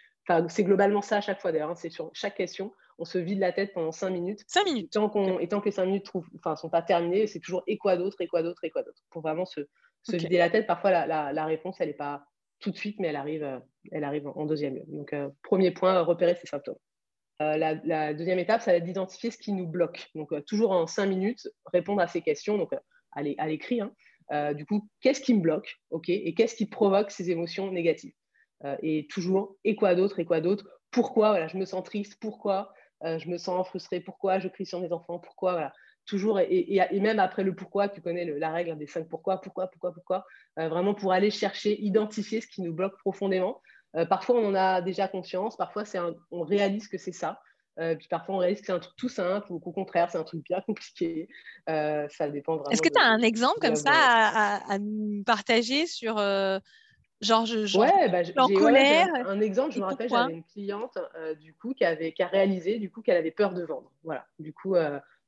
c'est 0.48 0.64
globalement 0.64 1.02
ça 1.02 1.18
à 1.18 1.22
chaque 1.22 1.42
fois 1.42 1.52
d'ailleurs. 1.52 1.70
Hein. 1.70 1.76
c'est 1.76 1.92
sur 1.92 2.10
chaque 2.14 2.36
question, 2.36 2.74
on 2.98 3.06
se 3.06 3.20
vide 3.20 3.40
la 3.40 3.52
tête 3.52 3.72
pendant 3.74 3.92
cinq 3.92 4.10
minutes. 4.10 4.44
Cinq 4.48 4.66
minutes. 4.66 4.92
Tant 4.92 5.08
qu'on, 5.08 5.38
et 5.38 5.48
tant 5.48 5.60
que 5.60 5.66
les 5.66 5.72
cinq 5.72 5.86
minutes 5.86 6.10
ne 6.16 6.56
sont 6.56 6.70
pas 6.70 6.82
terminées, 6.82 7.28
c'est 7.28 7.40
toujours 7.40 7.62
et 7.68 7.78
quoi 7.78 7.98
d'autre, 7.98 8.18
et 8.22 8.28
quoi 8.28 8.42
d'autre, 8.42 8.64
et 8.64 8.72
quoi 8.72 8.82
d'autre. 8.82 9.02
Pour 9.12 9.22
vraiment 9.22 9.46
se, 9.46 9.62
se 10.02 10.16
vider 10.16 10.40
la 10.40 10.50
tête. 10.50 10.66
Parfois, 10.66 10.90
la, 10.90 11.06
la, 11.06 11.34
la 11.34 11.46
réponse, 11.46 11.78
elle 11.80 11.90
n'est 11.90 11.94
pas 11.94 12.24
tout 12.60 12.72
de 12.72 12.78
suite, 12.78 12.98
mais 13.00 13.10
elle 13.10 13.16
arrive, 13.16 13.44
euh, 13.44 13.60
elle 13.92 14.04
arrive 14.04 14.28
en 14.28 14.46
deuxième 14.46 14.76
lieu. 14.76 14.84
Donc, 14.88 15.16
premier 15.44 15.72
point, 15.72 16.02
repérer 16.02 16.36
ses 16.36 16.48
symptômes. 16.48 16.78
Euh, 17.42 17.58
la, 17.58 18.14
deuxième 18.14 18.40
étape, 18.40 18.62
ça 18.62 18.72
va 18.72 18.78
être 18.78 18.84
d'identifier 18.84 19.32
ce 19.32 19.38
qui 19.38 19.54
nous 19.54 19.68
bloque. 19.68 20.10
Donc, 20.14 20.34
euh, 20.34 20.42
toujours 20.42 20.72
en 20.72 20.88
cinq 20.88 21.06
minutes, 21.06 21.48
répondre 21.74 22.02
à 22.02 22.08
ces 22.08 22.22
questions, 22.22 22.58
donc 22.58 22.74
euh, 22.74 22.80
à 23.38 23.48
l'écrit. 23.48 23.82
Hein. 23.82 24.54
du 24.54 24.66
coup, 24.66 24.88
qu'est-ce 25.02 25.22
qui 25.22 25.34
me 25.34 25.42
bloque 25.42 25.78
ok 25.90 26.10
Et 26.10 26.34
qu'est-ce 26.36 26.56
qui 26.56 26.68
provoque 26.68 27.12
ces 27.12 27.32
émotions 27.32 27.72
négatives? 27.72 28.14
Et 28.84 29.08
toujours, 29.10 29.56
et 29.64 29.76
quoi 29.76 29.96
d'autre 29.96 30.20
Et 30.20 30.26
quoi 30.26 30.42
d'autre? 30.42 30.68
Pourquoi? 30.92 31.30
Voilà, 31.30 31.48
je 31.48 31.58
me 31.58 31.66
sens 31.66 31.84
triste 31.84 32.18
Pourquoi? 32.20 32.74
Je 33.02 33.28
me 33.30 33.38
sens 33.38 33.68
frustrée 33.68 34.00
Pourquoi? 34.02 34.40
Je 34.40 34.48
crie 34.48 34.66
sur 34.66 34.80
mes 34.80 34.92
enfants 34.92 35.18
Pourquoi? 35.18 35.72
Toujours, 36.06 36.40
et, 36.40 37.00
même 37.00 37.20
après 37.20 37.44
le 37.44 37.56
pourquoi, 37.56 37.90
tu 37.90 38.02
connais 38.02 38.26
la 38.26 38.52
règle 38.52 38.78
des 38.78 38.86
cinq 38.86 39.08
pourquoi, 39.10 39.42
pourquoi, 39.42 39.68
pourquoi, 39.68 39.94
pourquoi, 39.94 40.26
vraiment 40.56 40.94
pour 40.94 41.12
aller 41.12 41.32
chercher, 41.32 41.82
identifier 41.82 42.42
ce 42.42 42.48
qui 42.48 42.62
nous 42.62 42.74
bloque 42.74 42.98
profondément 43.00 43.62
euh, 43.96 44.06
parfois, 44.06 44.36
on 44.36 44.50
en 44.50 44.56
a 44.56 44.82
déjà 44.82 45.08
conscience, 45.08 45.58
parfois, 45.58 45.84
on 46.32 46.44
réalise 46.44 46.88
que 46.88 46.98
c'est 46.98 47.12
ça. 47.12 47.42
Euh, 47.80 47.96
puis 47.96 48.08
parfois, 48.10 48.36
on 48.36 48.38
réalise 48.40 48.60
que 48.60 48.68
c'est 48.68 48.74
un 48.74 48.80
truc 48.80 48.96
tout 48.98 49.10
simple 49.10 49.52
ou 49.52 49.60
qu'au 49.60 49.72
contraire, 49.72 50.10
c'est 50.12 50.18
un 50.18 50.24
truc 50.24 50.44
bien 50.44 50.62
compliqué. 50.62 51.30
Euh, 51.70 52.08
ça 52.10 52.30
dépend 52.30 52.58
vraiment. 52.58 52.72
Est-ce 52.72 52.82
que 52.82 52.90
tu 52.90 53.02
as 53.02 53.06
un 53.06 53.22
exemple 53.22 53.60
comme 53.62 53.76
ça 53.76 53.92
à, 53.94 54.78
nous 54.80 55.24
partager 55.24 55.88
sur. 55.88 56.18
Genre, 57.22 57.46
je, 57.46 57.78
ouais, 57.78 58.08
bah, 58.08 58.22
en 58.38 58.48
colère. 58.48 59.08
un, 59.26 59.42
exemple, 59.42 59.74
je 59.74 59.80
me 59.80 59.84
rappelle, 59.84 60.08
j'avais 60.10 60.36
une 60.36 60.44
cliente 60.44 60.98
du 61.42 61.54
coup 61.54 61.74
qui 61.74 61.84
avait 61.84 62.14
qui 62.14 62.24
a 62.24 62.28
réalisé 62.28 62.80
du 62.80 62.90
coup 62.90 63.02
qu'elle 63.02 63.18
avait 63.18 63.32
peur 63.32 63.54
de 63.54 63.64
vendre. 63.64 63.92
Voilà. 64.04 64.26
Du 64.40 64.54
coup, 64.54 64.76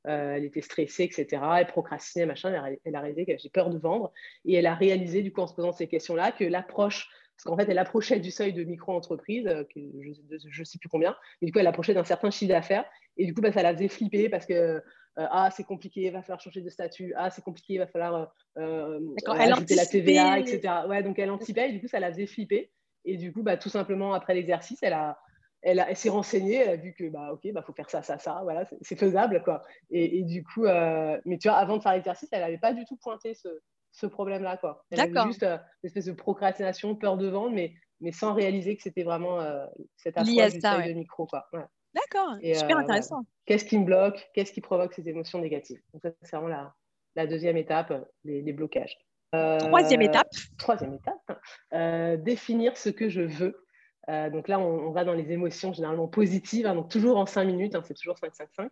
elle 0.04 0.44
était 0.44 0.62
stressée, 0.62 1.04
etc. 1.04 1.42
Elle 1.58 1.66
procrastinait, 1.66 2.24
machin. 2.24 2.48
Elle 2.50 2.74
a, 2.74 2.76
elle 2.84 2.96
a 2.96 3.00
réalisé 3.00 3.26
qu'elle 3.26 3.38
avait 3.38 3.50
peur 3.50 3.68
de 3.68 3.78
vendre 3.78 4.10
et 4.46 4.54
elle 4.54 4.66
a 4.66 4.74
réalisé 4.74 5.20
du 5.20 5.32
coup 5.32 5.42
en 5.42 5.46
se 5.46 5.54
posant 5.54 5.72
ces 5.72 5.86
questions-là 5.86 6.32
que 6.32 6.44
l'approche 6.44 7.10
parce 7.42 7.56
qu'en 7.56 7.60
fait, 7.60 7.68
elle 7.68 7.78
approchait 7.78 8.20
du 8.20 8.30
seuil 8.30 8.52
de 8.52 8.62
micro-entreprise, 8.62 9.48
euh, 9.48 9.64
je 9.74 10.60
ne 10.60 10.64
sais 10.64 10.78
plus 10.78 10.88
combien, 10.88 11.16
mais 11.40 11.46
du 11.46 11.52
coup, 11.52 11.58
elle 11.58 11.66
approchait 11.66 11.94
d'un 11.94 12.04
certain 12.04 12.30
chiffre 12.30 12.52
d'affaires. 12.52 12.84
Et 13.16 13.26
du 13.26 13.34
coup, 13.34 13.40
bah, 13.40 13.50
ça 13.50 13.64
la 13.64 13.74
faisait 13.74 13.88
flipper 13.88 14.28
parce 14.28 14.46
que, 14.46 14.54
euh, 14.54 14.80
ah, 15.16 15.50
c'est 15.50 15.64
compliqué, 15.64 16.02
il 16.02 16.12
va 16.12 16.22
falloir 16.22 16.40
changer 16.40 16.60
de 16.60 16.70
statut, 16.70 17.12
ah, 17.16 17.30
c'est 17.30 17.42
compliqué, 17.42 17.74
il 17.74 17.78
va 17.78 17.88
falloir 17.88 18.32
euh, 18.58 19.00
ajouter 19.26 19.74
la 19.74 19.86
TVA, 19.86 20.38
etc. 20.38 20.72
Ouais, 20.88 21.02
donc 21.02 21.18
elle 21.18 21.30
anticipait, 21.30 21.70
et 21.70 21.72
du 21.72 21.80
coup, 21.80 21.88
ça 21.88 21.98
la 21.98 22.12
faisait 22.12 22.26
flipper. 22.26 22.70
Et 23.04 23.16
du 23.16 23.32
coup, 23.32 23.42
bah, 23.42 23.56
tout 23.56 23.68
simplement, 23.68 24.14
après 24.14 24.34
l'exercice, 24.34 24.78
elle 24.82 24.92
a, 24.92 25.18
elle, 25.62 25.84
s'est 25.96 26.10
renseignée, 26.10 26.58
elle 26.58 26.70
a 26.70 26.76
vu 26.76 26.94
que, 26.94 27.08
bah, 27.08 27.32
ok, 27.32 27.52
bah, 27.52 27.62
faut 27.62 27.72
faire 27.72 27.90
ça, 27.90 28.02
ça, 28.02 28.20
ça, 28.20 28.38
voilà, 28.44 28.64
c'est 28.82 28.96
faisable, 28.96 29.42
quoi. 29.42 29.64
Et, 29.90 30.22
du 30.22 30.44
coup, 30.44 30.64
euh, 30.64 31.20
mais 31.24 31.38
tu 31.38 31.48
vois, 31.48 31.56
avant 31.56 31.76
de 31.76 31.82
faire 31.82 31.94
l'exercice, 31.94 32.28
elle 32.30 32.42
n'avait 32.42 32.58
pas 32.58 32.72
du 32.72 32.84
tout 32.84 32.96
pointé 32.96 33.34
ce, 33.34 33.48
ce 33.92 34.06
problème-là, 34.06 34.56
quoi. 34.56 34.84
Elle 34.90 35.00
avait 35.00 35.22
juste 35.26 35.42
euh, 35.42 35.56
une 35.82 35.86
espèce 35.86 36.06
de 36.06 36.12
procrastination, 36.12 36.96
peur 36.96 37.16
de 37.16 37.28
vendre, 37.28 37.54
mais, 37.54 37.74
mais 38.00 38.12
sans 38.12 38.34
réaliser 38.34 38.76
que 38.76 38.82
c'était 38.82 39.04
vraiment 39.04 39.40
euh, 39.40 39.66
cette 39.96 40.16
approche 40.16 40.52
du 40.52 40.60
seuil 40.60 40.94
de 40.94 40.98
micro, 40.98 41.26
quoi. 41.26 41.46
D'accord, 41.94 42.36
super 42.42 42.78
intéressant. 42.78 43.22
Qu'est-ce 43.44 43.64
qui 43.64 43.78
me 43.78 43.84
bloque? 43.84 44.30
Qu'est-ce 44.34 44.52
qui 44.52 44.62
provoque 44.62 44.94
ces 44.94 45.08
émotions 45.08 45.40
négatives? 45.40 45.80
Donc, 45.92 46.02
ça, 46.02 46.10
c'est 46.22 46.36
vraiment 46.36 46.48
la, 46.48 46.74
la, 47.16 47.26
deuxième 47.26 47.58
étape, 47.58 47.92
les, 48.24 48.40
les 48.40 48.52
blocages. 48.52 48.98
troisième 49.30 50.02
étape. 50.02 50.28
Troisième 50.56 50.94
étape, 50.94 52.22
définir 52.22 52.76
ce 52.76 52.88
que 52.88 53.08
je 53.08 53.20
veux 53.20 53.62
euh, 54.08 54.30
donc 54.30 54.48
là, 54.48 54.58
on, 54.58 54.90
va 54.90 55.04
dans 55.04 55.12
les 55.12 55.30
émotions 55.30 55.72
généralement 55.72 56.08
positives, 56.08 56.66
hein, 56.66 56.74
donc 56.74 56.90
toujours 56.90 57.16
en 57.18 57.26
5 57.26 57.44
minutes, 57.44 57.74
hein, 57.74 57.82
c'est 57.84 57.94
toujours 57.94 58.16
5-5-5. 58.16 58.68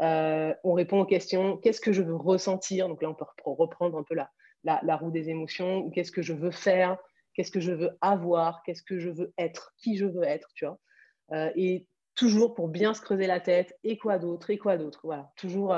Euh, 0.00 0.54
on 0.64 0.72
répond 0.72 1.00
aux 1.00 1.06
questions, 1.06 1.58
qu'est-ce 1.58 1.80
que 1.80 1.92
je 1.92 2.02
veux 2.02 2.16
ressentir? 2.16 2.88
Donc 2.88 3.02
là, 3.02 3.10
on 3.10 3.14
peut 3.14 3.24
reprendre 3.44 3.98
un 3.98 4.02
peu 4.02 4.14
la, 4.14 4.30
la, 4.64 4.96
roue 4.96 5.10
des 5.10 5.30
émotions, 5.30 5.90
qu'est-ce 5.90 6.12
que 6.12 6.22
je 6.22 6.32
veux 6.32 6.50
faire, 6.50 6.96
qu'est-ce 7.34 7.50
que 7.50 7.60
je 7.60 7.72
veux 7.72 7.96
avoir, 8.00 8.62
qu'est-ce 8.62 8.82
que 8.82 8.98
je 8.98 9.10
veux 9.10 9.32
être, 9.38 9.72
qui 9.78 9.96
je 9.96 10.06
veux 10.06 10.24
être, 10.24 10.50
tu 10.54 10.66
vois. 10.66 10.78
Euh, 11.32 11.50
et 11.54 11.86
toujours 12.14 12.54
pour 12.54 12.68
bien 12.68 12.92
se 12.92 13.00
creuser 13.00 13.26
la 13.26 13.40
tête, 13.40 13.76
et 13.84 13.96
quoi 13.96 14.18
d'autre, 14.18 14.50
et 14.50 14.58
quoi 14.58 14.76
d'autre, 14.76 15.00
voilà, 15.04 15.30
toujours 15.36 15.76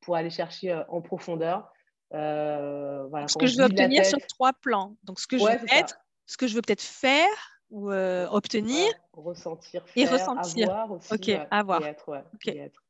pour 0.00 0.16
aller 0.16 0.30
chercher 0.30 0.82
en 0.88 1.00
profondeur. 1.00 1.70
voilà, 2.10 3.28
ce 3.28 3.38
que 3.38 3.46
je 3.46 3.58
veux 3.58 3.64
obtenir 3.64 4.04
sur 4.04 4.18
trois 4.26 4.52
plans. 4.52 4.96
Donc 5.04 5.20
ce 5.20 5.26
que 5.26 5.38
je 5.38 5.44
veux 5.44 5.72
être, 5.72 5.98
ce 6.26 6.36
que 6.36 6.46
je 6.46 6.54
veux 6.54 6.62
peut-être 6.62 6.82
faire, 6.82 7.54
ou 7.70 7.90
euh, 7.90 8.26
obtenir 8.30 8.92
ressentir 9.12 9.84
et 9.96 10.06
ressentir 10.06 10.70
avoir 10.70 10.92
aussi 10.92 11.12
ok 11.12 11.46
avoir 11.50 11.84
et 11.84 11.88
être, 11.88 12.24
être. 12.46 12.82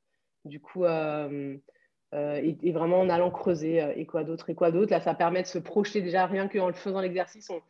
du 0.45 0.61
coup 0.61 0.85
euh, 2.15 2.41
euh, 2.41 2.55
et, 2.63 2.73
vraiment 2.73 3.01
en 3.01 3.09
allant 3.09 3.31
creuser 3.31 3.85
et 3.97 4.07
quoi 4.07 4.25
d'autre 4.25 4.51
et 4.51 4.55
quoi 4.55 4.71
d'autre 4.71 4.93
là 4.93 5.01
ça 5.01 5.15
permet 5.15 5.43
de 5.43 5.49
se 5.49 5.59
projeter 5.59 6.01
déjà 6.01 6.27
rien 6.27 6.49
qu'en 6.49 6.69
le 6.69 6.75
faisant 6.75 7.01
l'exercice 7.01 7.51
on 7.51 7.61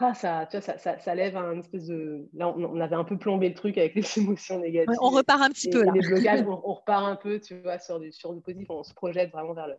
ah, 0.00 0.14
ça, 0.14 0.46
tu 0.48 0.56
vois, 0.56 0.60
ça, 0.60 0.78
ça, 0.78 0.96
ça, 1.00 1.14
lève 1.16 1.36
un 1.36 1.58
espèce 1.58 1.86
de. 1.88 2.28
Là, 2.32 2.48
on, 2.56 2.78
avait 2.78 2.94
un 2.94 3.02
peu 3.02 3.18
plombé 3.18 3.48
le 3.48 3.54
truc 3.56 3.76
avec 3.78 3.96
les 3.96 4.04
émotions 4.18 4.60
négatives. 4.60 4.96
on 5.00 5.10
repart 5.10 5.42
un 5.42 5.50
petit 5.50 5.68
peu 5.68 5.82
là. 5.82 5.90
Les 5.92 6.06
blocages, 6.06 6.42
on, 6.46 6.62
on, 6.64 6.74
repart 6.74 7.04
un 7.04 7.16
peu, 7.16 7.40
tu 7.40 7.58
vois, 7.62 7.80
sur 7.80 7.98
du, 7.98 8.12
sur 8.12 8.32
du 8.32 8.40
positif. 8.40 8.70
On 8.70 8.84
se 8.84 8.94
projette 8.94 9.32
vraiment 9.32 9.54
vers 9.54 9.66
le, 9.66 9.74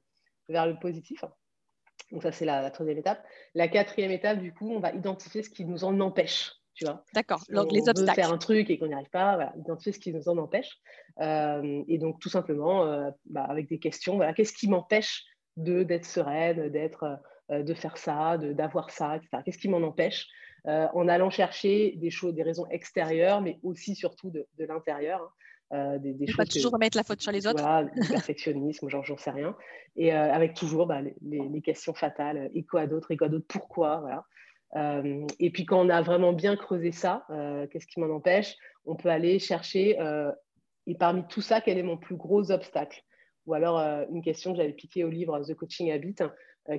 vers 0.49 0.67
le 0.67 0.77
positif. 0.77 1.23
Donc, 2.11 2.23
ça, 2.23 2.33
c'est 2.33 2.43
la, 2.43 2.61
la, 2.61 2.69
troisième 2.69 2.97
étape. 2.97 3.25
La 3.55 3.69
quatrième 3.69 4.11
étape, 4.11 4.39
du 4.39 4.53
coup, 4.53 4.69
on 4.69 4.81
va 4.81 4.91
identifier 4.91 5.41
ce 5.41 5.49
qui 5.49 5.63
nous 5.63 5.85
en 5.85 5.97
empêche. 6.01 6.58
D'accord, 7.13 7.43
donc 7.49 7.71
les 7.71 7.89
obstacles. 7.89 8.09
veut 8.09 8.15
faire 8.15 8.33
un 8.33 8.37
truc 8.37 8.69
et 8.69 8.77
qu'on 8.77 8.87
n'y 8.87 8.93
arrive 8.93 9.09
pas, 9.09 9.35
voilà, 9.35 9.53
identifier 9.57 9.91
ce 9.91 9.99
qui 9.99 10.13
nous 10.13 10.29
en 10.29 10.37
empêche. 10.37 10.79
Euh, 11.19 11.83
et 11.87 11.97
donc, 11.97 12.19
tout 12.19 12.29
simplement, 12.29 12.85
euh, 12.85 13.09
bah, 13.25 13.43
avec 13.43 13.67
des 13.67 13.79
questions, 13.79 14.15
voilà, 14.15 14.33
qu'est-ce 14.33 14.53
qui 14.53 14.69
m'empêche 14.69 15.23
de, 15.57 15.83
d'être 15.83 16.05
sereine, 16.05 16.69
d'être, 16.69 17.19
euh, 17.51 17.63
de 17.63 17.73
faire 17.73 17.97
ça, 17.97 18.37
d'avoir 18.37 18.89
ça, 18.91 19.17
etc. 19.17 19.43
Qu'est-ce 19.43 19.57
qui 19.57 19.69
m'en 19.69 19.81
empêche 19.81 20.27
En 20.65 21.07
allant 21.07 21.29
chercher 21.29 21.95
des 21.97 22.09
choses, 22.09 22.33
des 22.33 22.43
raisons 22.43 22.67
extérieures, 22.69 23.41
mais 23.41 23.59
aussi, 23.63 23.95
surtout, 23.95 24.29
de, 24.29 24.47
de 24.57 24.65
l'intérieur. 24.65 25.33
Hein. 25.71 25.97
des, 25.97 26.13
des 26.13 26.27
choses 26.27 26.37
pas 26.37 26.45
toujours 26.45 26.71
remettre 26.71 26.97
la 26.97 27.03
faute 27.03 27.21
sur 27.21 27.31
les 27.31 27.47
autres. 27.47 27.61
Voilà, 27.61 27.89
perfectionnisme, 28.09 28.89
genre 28.89 29.03
j'en 29.03 29.17
sais 29.17 29.31
rien. 29.31 29.55
Et 29.95 30.11
avec 30.11 30.53
toujours 30.53 30.85
bah, 30.85 31.01
les, 31.01 31.15
les, 31.21 31.61
questions 31.61 31.93
fatales, 31.93 32.49
et 32.53 32.63
quoi 32.63 32.87
d'autre, 32.87 33.11
et 33.11 33.17
quoi 33.17 33.29
d'autre, 33.29 33.45
pourquoi, 33.47 33.99
voilà. 33.99 34.25
Euh, 34.75 35.25
et 35.39 35.49
puis 35.49 35.65
quand 35.65 35.79
on 35.85 35.89
a 35.89 36.01
vraiment 36.01 36.33
bien 36.33 36.55
creusé 36.55 36.91
ça, 36.91 37.25
euh, 37.29 37.67
qu'est-ce 37.67 37.87
qui 37.87 37.99
m'en 37.99 38.13
empêche? 38.13 38.55
On 38.85 38.95
peut 38.95 39.09
aller 39.09 39.39
chercher, 39.39 39.99
euh, 39.99 40.31
et 40.87 40.95
parmi 40.95 41.25
tout 41.27 41.41
ça, 41.41 41.61
quel 41.61 41.77
est 41.77 41.83
mon 41.83 41.97
plus 41.97 42.15
gros 42.15 42.51
obstacle? 42.51 43.01
Ou 43.45 43.53
alors 43.55 43.79
une 44.11 44.21
question 44.21 44.51
que 44.51 44.57
j'avais 44.57 44.73
piquée 44.73 45.03
au 45.03 45.09
livre 45.09 45.39
The 45.43 45.55
Coaching 45.55 45.91
Habit, 45.91 46.17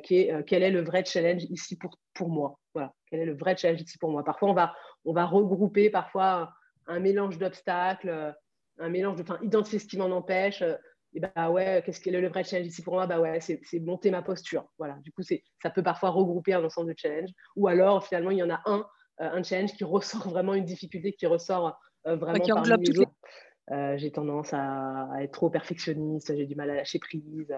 qui 0.05 0.19
est 0.19 0.45
quel 0.45 0.63
est 0.63 0.71
le 0.71 0.83
vrai 0.83 1.05
challenge 1.05 1.43
ici 1.51 1.77
pour, 1.77 1.99
pour 2.15 2.29
moi? 2.29 2.61
Voilà, 2.75 2.95
quel 3.11 3.19
est 3.21 3.25
le 3.25 3.37
vrai 3.37 3.57
challenge 3.57 3.81
ici 3.81 3.99
pour 3.99 4.13
moi? 4.13 4.23
Parfois, 4.23 4.51
on 4.51 4.55
va, 4.55 4.73
on 5.05 5.13
va 5.13 5.25
regrouper 5.25 5.91
parfois 5.91 6.53
un, 6.87 7.01
mélange 7.01 7.39
d'obstacles, 7.39 8.37
un 8.79 8.89
mélange 8.89 9.17
de, 9.17 9.23
enfin, 9.23 9.41
identifier 9.43 9.81
ce 9.81 9.87
qui 9.87 9.99
m'en 9.99 10.11
empêche, 10.13 10.63
et 11.13 11.21
bah 11.21 11.51
ouais, 11.51 11.83
qu'est-ce 11.85 12.01
qui 12.01 12.09
est 12.09 12.21
le 12.21 12.29
vrai 12.29 12.45
challenge 12.45 12.69
ici 12.69 12.83
pour 12.83 12.95
moi? 12.95 13.07
Bah 13.07 13.21
ouais, 13.21 13.41
c'est 13.41 13.61
monter 13.81 14.11
ma 14.11 14.23
posture. 14.23 14.67
Voilà. 14.79 14.97
Du 15.03 15.11
coup, 15.13 15.23
ça 15.23 15.71
peut 15.71 15.83
parfois 15.83 16.11
regrouper 16.11 16.55
un 16.55 16.65
ensemble 16.65 16.93
de 16.93 16.99
challenges. 16.99 17.31
Ou 17.57 17.67
alors, 17.67 18.07
finalement, 18.07 18.31
il 18.31 18.39
y 18.39 18.43
en 18.43 18.51
a 18.51 18.61
un, 18.67 18.87
euh, 19.21 19.31
un 19.33 19.43
challenge 19.43 19.73
qui 19.73 19.85
ressort 19.85 20.29
vraiment 20.29 20.55
une 20.55 20.65
difficulté, 20.65 21.13
qui 21.13 21.27
ressort 21.27 21.79
euh, 22.07 22.17
vraiment 22.17 22.45
qui 22.45 22.53
parmi 22.53 22.87
les 22.87 22.99
autres. 23.01 23.13
Euh, 23.73 23.97
j'ai 23.99 24.11
tendance 24.11 24.53
à, 24.53 25.09
être 25.21 25.33
trop 25.33 25.51
perfectionniste, 25.51 26.35
j'ai 26.37 26.47
du 26.47 26.57
mal 26.57 26.71
à 26.71 26.75
lâcher 26.75 26.99
prise, 26.99 27.55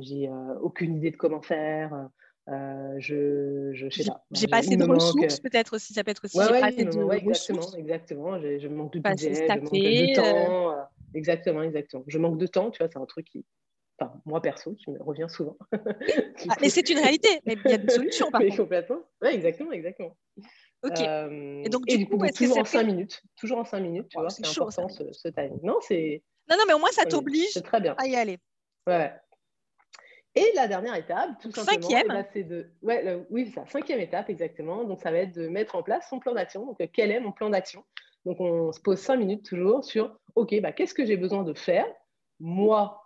j'ai 0.00 0.30
aucune 0.60 0.96
idée 0.96 1.10
de 1.10 1.16
comment 1.16 1.40
faire. 1.40 2.08
je, 2.46 3.70
je 3.72 3.88
sais 3.90 4.04
pas. 4.04 4.22
J'ai 4.32 4.48
pas 4.48 4.58
assez 4.58 4.76
de 4.76 4.84
ressources, 4.84 5.40
peut-être 5.40 5.76
aussi. 5.76 5.94
Ça 5.94 6.04
peut 6.04 6.10
être 6.10 6.24
aussi. 6.24 6.38
Ouais, 6.38 6.50
ouais, 6.50 7.18
exactement, 7.18 7.72
exactement. 7.76 8.38
Je, 8.38 8.68
manque 8.68 8.92
de 8.94 9.00
budget, 9.00 9.34
je 9.34 9.60
manque 9.60 9.72
de 9.72 10.14
temps. 10.14 10.88
Exactement, 11.14 11.62
exactement. 11.62 12.04
Je 12.06 12.18
manque 12.18 12.38
de 12.38 12.46
temps, 12.46 12.70
tu 12.70 12.78
vois, 12.78 12.88
c'est 12.92 12.98
un 12.98 13.06
truc 13.06 13.26
qui, 13.26 13.44
enfin, 13.98 14.20
moi 14.24 14.40
perso, 14.40 14.74
qui 14.74 14.90
me 14.90 15.02
revient 15.02 15.26
souvent. 15.28 15.56
ah, 15.72 16.56
mais 16.60 16.68
c'est 16.68 16.88
une 16.90 16.98
réalité, 16.98 17.28
mais 17.46 17.56
il 17.64 17.70
y 17.70 17.74
a 17.74 17.78
des 17.78 17.92
solutions 17.92 18.30
par 18.30 18.40
contre. 18.42 18.56
Complètement. 18.56 19.02
Oui, 19.22 19.28
exactement, 19.28 19.72
exactement. 19.72 20.16
Ok. 20.82 21.00
Euh, 21.00 21.62
et 21.64 21.68
donc, 21.68 21.86
du, 21.86 22.06
coup, 22.06 22.18
toujours 22.34 22.58
en 22.58 22.64
5 22.64 22.82
minutes. 22.84 23.22
Toujours 23.36 23.58
en 23.58 23.64
5 23.64 23.80
minutes, 23.80 24.08
tu 24.08 24.18
vois, 24.18 24.30
c'est 24.30 24.46
important 24.46 24.88
ce, 24.88 25.04
ce, 25.12 25.28
timing. 25.28 25.60
Non, 25.62 25.78
c'est. 25.80 26.22
Non, 26.50 26.56
non, 26.58 26.64
mais 26.66 26.74
au 26.74 26.78
moins, 26.78 26.90
ça 26.90 27.04
t'oblige 27.04 27.56
à 27.98 28.06
y 28.06 28.16
aller. 28.16 28.38
Ouais. 28.86 29.12
Et 30.34 30.50
la 30.54 30.66
dernière 30.66 30.94
étape, 30.94 31.30
tout 31.40 31.50
simplement, 31.52 31.88
cinquième. 31.88 32.24
c'est 32.32 32.42
de. 32.42 32.66
Ouais, 32.80 33.22
oui, 33.30 33.46
c'est 33.46 33.60
ça. 33.60 33.66
Cinquième 33.66 34.00
étape, 34.00 34.30
exactement. 34.30 34.82
Donc, 34.84 35.00
ça 35.00 35.10
va 35.10 35.18
être 35.18 35.34
de 35.34 35.46
mettre 35.46 35.76
en 35.76 35.82
place 35.82 36.06
son 36.08 36.18
plan 36.18 36.32
d'action. 36.32 36.64
Donc, 36.64 36.78
quel 36.92 37.10
est 37.10 37.20
mon 37.20 37.32
plan 37.32 37.50
d'action? 37.50 37.84
Donc, 38.24 38.40
on 38.40 38.72
se 38.72 38.80
pose 38.80 38.98
cinq 38.98 39.16
minutes 39.16 39.44
toujours 39.44 39.84
sur, 39.84 40.16
OK, 40.36 40.58
bah, 40.60 40.72
qu'est-ce 40.72 40.94
que 40.94 41.04
j'ai 41.04 41.16
besoin 41.16 41.42
de 41.42 41.54
faire, 41.54 41.86
moi 42.40 43.02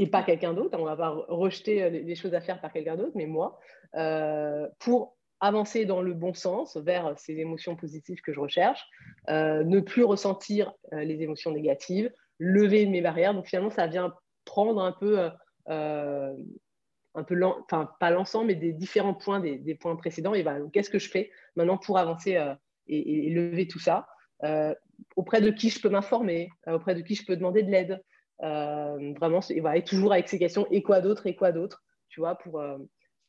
et 0.00 0.06
pas 0.06 0.22
quelqu'un 0.22 0.54
d'autre, 0.54 0.78
on 0.78 0.82
ne 0.82 0.88
va 0.88 0.96
pas 0.96 1.10
rejeter 1.28 1.82
euh, 1.82 1.90
les 1.90 2.14
choses 2.14 2.32
à 2.32 2.40
faire 2.40 2.60
par 2.60 2.72
quelqu'un 2.72 2.96
d'autre, 2.96 3.12
mais 3.16 3.26
moi, 3.26 3.58
euh, 3.96 4.68
pour 4.78 5.16
avancer 5.40 5.84
dans 5.84 6.02
le 6.02 6.14
bon 6.14 6.34
sens 6.34 6.76
vers 6.76 7.18
ces 7.18 7.38
émotions 7.38 7.74
positives 7.74 8.20
que 8.20 8.32
je 8.32 8.40
recherche, 8.40 8.84
euh, 9.28 9.64
ne 9.64 9.80
plus 9.80 10.04
ressentir 10.04 10.72
les 10.92 11.22
émotions 11.22 11.52
négatives, 11.52 12.12
lever 12.38 12.86
mes 12.86 13.00
barrières. 13.00 13.34
Donc 13.34 13.46
finalement, 13.46 13.70
ça 13.70 13.86
vient 13.86 14.12
prendre 14.44 14.82
un 14.82 14.90
peu, 14.90 15.30
un 15.68 17.24
peu 17.24 17.44
enfin 17.44 17.88
pas 18.00 18.10
l'ensemble, 18.10 18.48
mais 18.48 18.56
des 18.56 18.72
différents 18.72 19.14
points 19.14 19.38
des, 19.38 19.74
points 19.76 19.94
précédents. 19.94 20.34
Et 20.34 20.42
voilà, 20.42 20.58
qu'est-ce 20.72 20.90
que 20.90 20.98
je 20.98 21.08
fais 21.08 21.30
maintenant 21.54 21.78
pour 21.78 21.98
avancer 21.98 22.36
et, 22.88 23.30
lever 23.30 23.68
tout 23.68 23.78
ça? 23.78 24.08
euh, 24.08 24.17
auprès 25.16 25.40
de 25.40 25.50
qui 25.50 25.70
je 25.70 25.80
peux 25.80 25.88
m'informer, 25.88 26.50
euh, 26.66 26.74
auprès 26.74 26.94
de 26.94 27.02
qui 27.02 27.14
je 27.14 27.24
peux 27.24 27.36
demander 27.36 27.62
de 27.62 27.70
l'aide. 27.70 28.02
Euh, 28.42 29.12
vraiment, 29.18 29.40
et, 29.50 29.60
voilà, 29.60 29.82
toujours 29.82 30.12
avec 30.12 30.28
ces 30.28 30.38
questions 30.38 30.66
et 30.70 30.82
quoi 30.82 31.00
d'autre 31.00 31.26
et 31.26 31.34
quoi 31.34 31.50
d'autre, 31.50 31.82
tu 32.08 32.20
vois, 32.20 32.36
pour, 32.36 32.62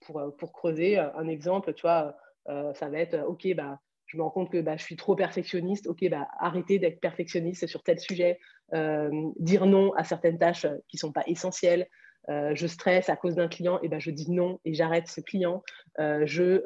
pour, 0.02 0.36
pour, 0.38 0.54
creuser 0.54 1.00
un 1.00 1.28
exemple, 1.28 1.74
tu 1.74 1.82
vois, 1.82 2.16
ça 2.46 2.90
va 2.90 3.00
être, 3.00 3.18
ok, 3.28 3.56
bah, 3.56 3.80
je 4.06 4.18
me 4.18 4.22
rends 4.22 4.30
compte 4.30 4.52
que 4.52 4.62
bah, 4.62 4.78
je 4.78 4.84
suis 4.84 4.96
trop 4.96 5.16
perfectionniste, 5.16 5.88
ok, 5.88 6.08
bah, 6.10 6.28
arrêter 6.40 6.78
d'être 6.78 7.00
perfectionniste 7.00 7.66
sur 7.66 7.82
tel 7.82 8.00
sujet, 8.00 8.40
dire 8.72 9.66
non 9.66 9.92
à 9.94 10.04
certaines 10.04 10.38
tâches 10.38 10.68
qui 10.88 10.98
ne 10.98 11.00
sont 11.00 11.12
pas 11.12 11.24
essentielles, 11.26 11.88
je 12.28 12.68
stresse 12.68 13.10
à 13.10 13.16
cause 13.16 13.34
d'un 13.34 13.48
client, 13.48 13.80
et 13.82 13.90
ben 13.90 14.00
je 14.00 14.12
dis 14.12 14.30
non 14.30 14.60
et 14.64 14.76
j'arrête 14.76 15.08
ce 15.08 15.22
client, 15.22 15.64
je 15.98 16.62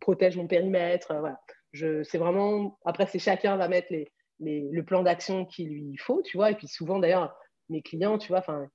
protège 0.00 0.38
mon 0.38 0.46
périmètre, 0.46 1.14
voilà 1.14 1.38
c'est 2.04 2.18
vraiment. 2.18 2.78
Après, 2.84 3.06
chacun 3.18 3.56
va 3.56 3.68
mettre 3.68 3.92
le 4.40 4.82
plan 4.82 5.02
d'action 5.02 5.44
qu'il 5.44 5.68
lui 5.68 5.96
faut, 5.98 6.22
tu 6.22 6.36
vois. 6.36 6.50
Et 6.50 6.54
puis 6.54 6.68
souvent, 6.68 6.98
d'ailleurs, 6.98 7.36
mes 7.68 7.82
clients, 7.82 8.18
tu 8.18 8.28
vois, 8.28 8.38
enfin, 8.38 8.68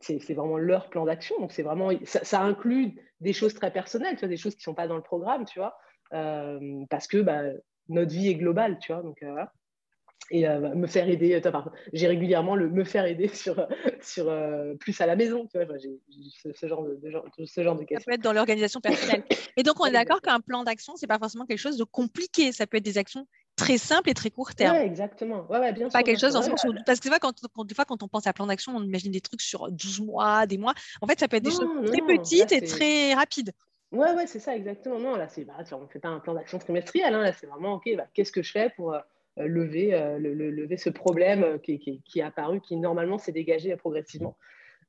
c'est 0.00 0.34
vraiment 0.34 0.58
leur 0.58 0.88
plan 0.90 1.04
d'action. 1.04 1.38
Donc, 1.40 1.52
c'est 1.52 1.62
vraiment. 1.62 1.90
Ça, 2.04 2.42
inclut 2.42 2.94
des 3.20 3.32
choses 3.32 3.54
très 3.54 3.72
personnelles, 3.72 4.14
tu 4.14 4.20
vois, 4.20 4.28
des 4.28 4.36
choses 4.36 4.54
qui 4.54 4.60
ne 4.60 4.72
sont 4.72 4.74
pas 4.74 4.88
dans 4.88 4.96
le 4.96 5.02
programme, 5.02 5.44
tu 5.44 5.58
vois. 5.58 5.76
Euh, 6.12 6.84
parce 6.90 7.06
que 7.06 7.18
bah, 7.18 7.42
notre 7.88 8.12
vie 8.12 8.28
est 8.28 8.34
globale, 8.34 8.78
tu 8.78 8.92
vois. 8.92 9.02
Donc, 9.02 9.22
euh, 9.22 9.44
et 10.30 10.46
euh, 10.46 10.74
me 10.74 10.86
faire 10.86 11.08
aider. 11.08 11.40
J'ai 11.92 12.06
régulièrement 12.06 12.54
le 12.54 12.68
me 12.68 12.84
faire 12.84 13.04
aider 13.04 13.28
sur, 13.28 13.66
sur 14.00 14.28
euh, 14.28 14.74
plus 14.74 15.00
à 15.00 15.06
la 15.06 15.16
maison. 15.16 15.46
Tu 15.46 15.62
vois, 15.62 15.76
j'ai 15.78 15.98
ce, 16.54 16.66
genre 16.66 16.84
de, 16.84 16.98
ce 17.44 17.62
genre 17.62 17.76
de 17.76 17.84
questions. 17.84 17.98
Ça 17.98 18.04
peut 18.06 18.14
être 18.14 18.22
dans 18.22 18.32
l'organisation 18.32 18.80
personnelle. 18.80 19.24
Et 19.56 19.62
donc, 19.62 19.80
on 19.80 19.86
est 19.86 19.92
d'accord 19.92 20.20
qu'un 20.20 20.40
plan 20.40 20.64
d'action, 20.64 20.94
c'est 20.96 21.06
pas 21.06 21.18
forcément 21.18 21.46
quelque 21.46 21.58
chose 21.58 21.76
de 21.76 21.84
compliqué. 21.84 22.52
Ça 22.52 22.66
peut 22.66 22.76
être 22.76 22.84
des 22.84 22.98
actions 22.98 23.26
très 23.56 23.78
simples 23.78 24.10
et 24.10 24.14
très 24.14 24.30
court 24.30 24.54
terme. 24.54 24.76
Oui, 24.76 24.82
exactement. 24.82 25.46
Ouais, 25.50 25.58
ouais, 25.58 25.72
bien 25.72 25.88
pas 25.88 26.02
quelque 26.02 26.20
chose 26.20 26.34
dans 26.34 26.42
sens 26.42 26.64
Parce 26.86 27.00
que 27.00 27.08
vois, 27.08 27.18
quand, 27.18 27.34
des 27.64 27.74
fois, 27.74 27.84
quand 27.84 28.02
on 28.02 28.08
pense 28.08 28.26
à 28.26 28.32
plan 28.32 28.46
d'action, 28.46 28.72
on 28.76 28.82
imagine 28.82 29.12
des 29.12 29.20
trucs 29.20 29.42
sur 29.42 29.70
12 29.70 30.00
mois, 30.00 30.46
des 30.46 30.58
mois. 30.58 30.74
En 31.00 31.06
fait, 31.06 31.18
ça 31.18 31.28
peut 31.28 31.36
être 31.36 31.44
des 31.44 31.50
choses 31.50 31.68
très 31.86 32.02
petites 32.02 32.52
et 32.52 32.60
très 32.62 33.14
rapides. 33.14 33.52
Ouais, 33.92 34.12
ouais, 34.12 34.28
c'est 34.28 34.38
ça, 34.38 34.54
exactement. 34.54 35.00
Non, 35.00 35.16
là, 35.16 35.28
c'est, 35.28 35.44
bah, 35.44 35.54
on 35.72 35.80
ne 35.80 35.86
fait 35.88 35.98
pas 35.98 36.08
un 36.08 36.20
plan 36.20 36.34
d'action 36.34 36.58
trimestriel. 36.58 37.12
Hein. 37.12 37.22
Là, 37.22 37.32
c'est 37.32 37.48
vraiment, 37.48 37.74
OK, 37.74 37.90
bah, 37.96 38.06
qu'est-ce 38.14 38.30
que 38.32 38.42
je 38.42 38.52
fais 38.52 38.70
pour. 38.76 38.94
Euh, 38.94 39.00
lever, 39.46 40.16
lever 40.18 40.76
ce 40.76 40.90
problème 40.90 41.58
qui, 41.60 41.78
qui, 41.78 42.18
est 42.18 42.22
apparu, 42.22 42.60
qui 42.60 42.76
normalement 42.76 43.18
s'est 43.18 43.32
dégagé 43.32 43.74
progressivement. 43.76 44.36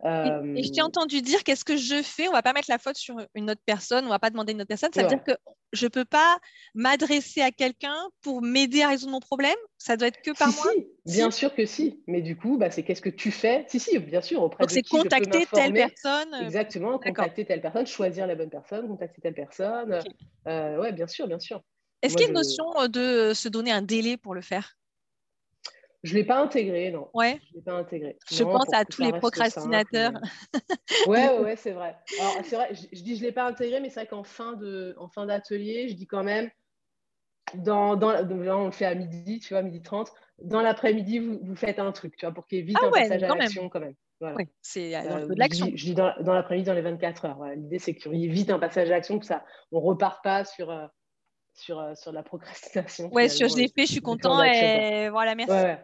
Et, 0.03 0.63
je 0.63 0.71
t'ai 0.71 0.81
entendu 0.81 1.21
dire 1.21 1.43
qu'est-ce 1.43 1.63
que 1.63 1.77
je 1.77 2.01
fais? 2.01 2.27
On 2.27 2.31
va 2.31 2.41
pas 2.41 2.53
mettre 2.53 2.69
la 2.69 2.79
faute 2.79 2.97
sur 2.97 3.15
une 3.35 3.51
autre 3.51 3.61
personne, 3.65 4.05
on 4.05 4.09
va 4.09 4.19
pas 4.19 4.29
demander 4.29 4.53
une 4.53 4.61
autre 4.61 4.67
personne. 4.67 4.91
Ça 4.93 5.03
veut 5.03 5.07
dire 5.07 5.23
que 5.23 5.33
je 5.73 5.87
peux 5.87 6.05
pas 6.05 6.37
m'adresser 6.73 7.41
à 7.41 7.51
quelqu'un 7.51 7.95
pour 8.21 8.41
m'aider 8.41 8.81
à 8.81 8.89
résoudre 8.89 9.11
mon 9.11 9.19
problème? 9.19 9.55
Ça 9.77 9.97
doit 9.97 10.07
être 10.07 10.21
que 10.21 10.31
par 10.37 10.51
moi? 10.53 10.65
si, 11.05 11.17
Bien 11.17 11.31
sûr 11.31 11.53
que 11.53 11.65
si. 11.65 12.03
Mais 12.07 12.21
du 12.21 12.35
coup, 12.35 12.57
bah, 12.57 12.71
c'est 12.71 12.83
qu'est-ce 12.83 13.01
que 13.01 13.09
tu 13.09 13.31
fais? 13.31 13.65
Si, 13.67 13.79
si, 13.79 13.97
bien 13.99 14.21
sûr. 14.21 14.41
Auprès 14.41 14.63
Donc 14.63 14.71
c'est 14.71 14.87
contacter 14.87 15.45
telle 15.53 15.73
personne. 15.73 16.33
Euh, 16.33 16.45
Exactement, 16.45 16.97
contacter 16.99 17.45
telle 17.45 17.61
personne, 17.61 17.85
choisir 17.85 18.27
la 18.27 18.35
bonne 18.35 18.49
personne, 18.49 18.87
contacter 18.87 19.21
telle 19.21 19.33
personne. 19.33 19.99
Euh, 20.47 20.79
ouais, 20.79 20.91
bien 20.91 21.07
sûr, 21.07 21.27
bien 21.27 21.39
sûr. 21.39 21.61
Est-ce 22.01 22.15
qu'il 22.15 22.23
y 22.23 22.25
a 22.25 22.29
une 22.29 22.35
notion 22.35 22.65
de 22.87 23.33
se 23.33 23.47
donner 23.49 23.71
un 23.71 23.81
délai 23.81 24.17
pour 24.17 24.33
le 24.33 24.41
faire? 24.41 24.77
Je 26.03 26.13
ne 26.13 26.19
l'ai 26.19 26.23
pas 26.25 26.41
intégré, 26.41 26.89
non. 26.89 27.09
Ouais. 27.13 27.39
Je 27.49 27.55
l'ai 27.55 27.61
pas 27.61 27.73
intégré. 27.73 28.17
Je 28.31 28.43
pense 28.43 28.73
à 28.73 28.85
tous 28.85 29.03
les 29.03 29.11
procrastinateurs. 29.13 30.13
ouais, 31.07 31.29
ouais, 31.29 31.39
ouais 31.39 31.55
c'est 31.55 31.71
vrai. 31.71 31.95
Alors, 32.19 32.37
c'est 32.43 32.55
vrai, 32.55 32.69
je, 32.73 33.03
dis 33.03 33.15
je 33.15 33.21
ne 33.21 33.27
l'ai 33.27 33.31
pas 33.31 33.45
intégré, 33.45 33.79
mais 33.79 33.89
c'est 33.89 34.01
vrai 34.01 34.07
qu'en 34.07 34.23
fin, 34.23 34.53
de, 34.53 34.95
en 34.97 35.07
fin 35.07 35.27
d'atelier, 35.27 35.89
je 35.89 35.93
dis 35.93 36.07
quand 36.07 36.23
même, 36.23 36.49
dans, 37.53 37.95
dans, 37.95 38.15
on 38.15 38.65
le 38.65 38.71
fait 38.71 38.85
à 38.85 38.95
midi, 38.95 39.39
tu 39.39 39.53
vois, 39.53 39.61
midi 39.61 39.81
30, 39.83 40.11
dans 40.43 40.61
l'après-midi, 40.61 41.19
vous, 41.19 41.39
vous, 41.43 41.55
faites 41.55 41.77
un 41.77 41.91
truc, 41.91 42.15
tu 42.17 42.25
vois, 42.25 42.33
pour 42.33 42.47
qu'il 42.47 42.59
y 42.59 42.61
ait 42.61 42.65
vite 42.65 42.77
ah 42.81 42.87
un 42.87 42.91
passage 42.91 43.21
à 43.21 43.35
l'action 43.35 43.69
quand 43.69 43.79
même. 43.79 43.95
Voilà. 44.19 44.35
Oui, 44.37 44.47
c'est 44.61 44.95
euh, 44.95 45.27
de 45.27 45.35
l'action. 45.35 45.71
Je, 45.75 45.85
dis 45.85 45.93
dans, 45.93 46.13
dans 46.21 46.33
l'après-midi, 46.33 46.65
dans 46.65 46.73
les 46.73 46.81
24 46.81 47.25
heures. 47.25 47.43
L'idée, 47.55 47.79
c'est 47.79 47.93
qu'il 47.93 48.15
y 48.15 48.25
ait 48.25 48.29
vite 48.29 48.49
un 48.49 48.59
passage 48.59 48.87
à 48.89 48.91
l'action, 48.91 49.19
que 49.19 49.25
ça, 49.25 49.43
on 49.71 49.79
ne 49.79 49.85
repart 49.85 50.23
pas 50.23 50.45
sur... 50.45 50.71
Euh, 50.71 50.87
sur, 51.53 51.79
euh, 51.79 51.95
sur 51.95 52.11
la 52.11 52.23
procrastination. 52.23 53.11
Ouais, 53.13 53.29
sur 53.29 53.47
je 53.49 53.57
l'ai 53.57 53.67
fait, 53.67 53.85
je 53.85 53.93
suis 53.93 54.01
content 54.01 54.41
et 54.43 55.09
voilà, 55.09 55.35
merci. 55.35 55.53
Ouais, 55.53 55.63
ouais. 55.63 55.79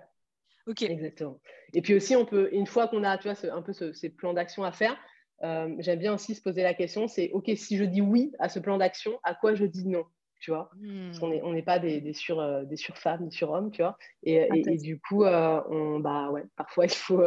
Exactement. 0.82 1.40
Et 1.74 1.82
puis 1.82 1.96
aussi, 1.96 2.16
on 2.16 2.26
peut, 2.26 2.50
une 2.52 2.68
fois 2.68 2.88
qu'on 2.88 3.04
a 3.04 3.18
tu 3.18 3.30
vois, 3.30 3.54
un 3.54 3.62
peu 3.62 3.74
ces 3.74 4.10
plans 4.10 4.34
d'action 4.34 4.64
à 4.64 4.72
faire, 4.72 4.98
euh, 5.44 5.76
j'aime 5.80 6.00
bien 6.00 6.14
aussi 6.14 6.36
se 6.36 6.42
poser 6.42 6.64
la 6.64 6.74
question, 6.74 7.08
c'est 7.08 7.32
OK, 7.32 7.50
si 7.56 7.78
je 7.78 7.84
dis 7.84 8.02
oui 8.02 8.34
à 8.40 8.50
ce 8.50 8.60
plan 8.60 8.78
d'action, 8.78 9.20
à 9.24 9.36
quoi 9.36 9.56
je 9.56 9.66
dis 9.66 9.88
non 9.88 10.04
tu 10.40 10.52
vois? 10.52 10.70
Parce 11.08 11.18
qu'on 11.18 11.30
n'est 11.30 11.42
on 11.42 11.60
pas 11.64 11.80
des, 11.80 12.00
des, 12.00 12.14
sur, 12.14 12.40
euh, 12.40 12.64
des 12.64 12.76
surfemmes, 12.76 13.26
des 13.26 13.32
surhommes, 13.32 13.72
tu 13.72 13.82
vois? 13.82 13.98
Et, 14.22 14.48
et, 14.54 14.78
du 14.78 15.00
coup, 15.00 15.24
euh, 15.24 15.60
on, 15.68 16.00
bah, 16.00 16.30
ouais, 16.30 16.44
parfois, 16.56 16.86
il 16.86 16.92
faut 16.92 17.24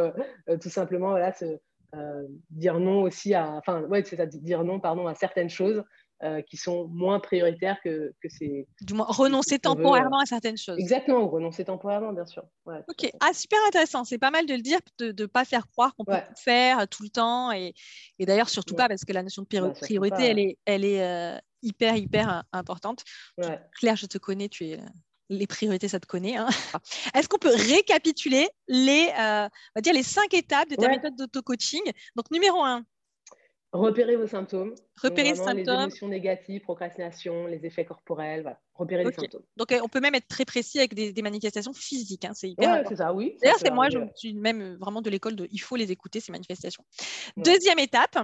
tout 0.61 0.69
simplement 0.69 1.09
voilà, 1.09 1.33
se, 1.33 1.59
dire 2.51 2.79
non 2.79 3.01
aussi 3.01 3.33
à... 3.33 3.51
Enfin, 3.57 3.81
ouais, 3.83 4.01
c'est 4.05 4.25
dire 4.41 4.63
non, 4.63 4.79
pardon, 4.79 5.07
à 5.07 5.13
certaines 5.13 5.49
choses 5.49 5.83
euh, 6.23 6.43
qui 6.43 6.55
sont 6.55 6.87
moins 6.89 7.19
prioritaires 7.19 7.79
que, 7.83 8.13
que 8.21 8.29
ces. 8.29 8.67
Du 8.81 8.93
moins, 8.93 9.07
renoncer 9.07 9.57
temporairement 9.57 10.19
à 10.19 10.25
certaines 10.27 10.57
choses. 10.57 10.77
Exactement, 10.77 11.27
renoncer 11.27 11.65
temporairement, 11.65 12.13
bien 12.13 12.27
sûr. 12.27 12.43
ok, 12.65 13.11
ah, 13.19 13.33
super 13.33 13.57
intéressant. 13.67 14.03
C'est 14.03 14.19
pas 14.19 14.29
mal 14.29 14.45
de 14.45 14.53
le 14.53 14.61
dire, 14.61 14.77
de 14.99 15.15
ne 15.19 15.25
pas 15.25 15.45
faire 15.45 15.67
croire 15.67 15.95
qu'on 15.95 16.05
peut 16.05 16.13
tout 16.13 16.41
faire 16.43 16.81
euh, 16.81 16.85
tout 16.85 17.01
le 17.01 17.09
temps. 17.09 17.51
Et, 17.51 17.73
et 18.19 18.27
d'ailleurs, 18.27 18.49
surtout 18.49 18.75
pas, 18.75 18.87
parce 18.87 19.03
que 19.03 19.13
la 19.13 19.23
notion 19.23 19.41
de 19.41 19.59
bah, 19.59 19.71
priorité, 19.71 20.25
elle 20.25 20.37
est, 20.37 20.57
elle 20.65 20.85
est 20.85 21.01
euh, 21.03 21.39
hyper, 21.63 21.95
hyper 21.95 22.43
importante. 22.53 23.03
Claire, 23.79 23.95
je 23.95 24.05
te 24.05 24.19
connais, 24.19 24.47
tu 24.47 24.67
es 24.67 24.79
les 25.29 25.47
priorités, 25.47 25.87
ça 25.87 25.99
te 25.99 26.05
connaît. 26.05 26.37
Hein. 26.37 26.49
Est-ce 27.15 27.27
qu'on 27.27 27.39
peut 27.39 27.55
récapituler 27.55 28.47
les, 28.67 29.07
on 29.17 29.49
va 29.75 29.81
dire 29.81 29.93
les 29.93 30.03
cinq 30.03 30.35
étapes 30.35 30.69
de 30.69 30.75
ta 30.75 30.87
méthode 30.87 31.15
d'auto-coaching? 31.15 31.81
Donc, 32.15 32.29
numéro 32.29 32.63
un, 32.63 32.85
Repérer 33.73 34.17
vos 34.17 34.27
symptômes. 34.27 34.75
Repérer 35.01 35.29
les 35.29 35.35
symptômes. 35.35 35.55
Les 35.55 35.83
émotions 35.83 36.07
négatives, 36.09 36.61
procrastination, 36.61 37.47
les 37.47 37.65
effets 37.65 37.85
corporels, 37.85 38.41
voilà. 38.41 38.59
Repérer 38.73 39.05
les 39.05 39.13
symptômes. 39.13 39.43
Donc, 39.55 39.73
on 39.81 39.87
peut 39.87 40.01
même 40.01 40.15
être 40.15 40.27
très 40.27 40.43
précis 40.43 40.79
avec 40.79 40.93
des, 40.93 41.21
manifestations 41.21 41.71
physiques. 41.71 42.25
Hein. 42.25 42.33
C'est 42.33 42.49
hyper 42.49 42.83
c'est 42.87 42.97
ça, 42.97 43.13
oui. 43.13 43.37
D'ailleurs, 43.41 43.59
c'est 43.59 43.71
moi, 43.71 43.89
je 43.89 43.99
suis 44.15 44.33
même 44.33 44.75
vraiment 44.75 45.01
de 45.01 45.09
l'école 45.09 45.37
de 45.37 45.47
il 45.51 45.59
faut 45.59 45.77
les 45.77 45.91
écouter, 45.91 46.19
ces 46.19 46.33
manifestations. 46.33 46.83
Deuxième 47.37 47.79
étape. 47.79 48.17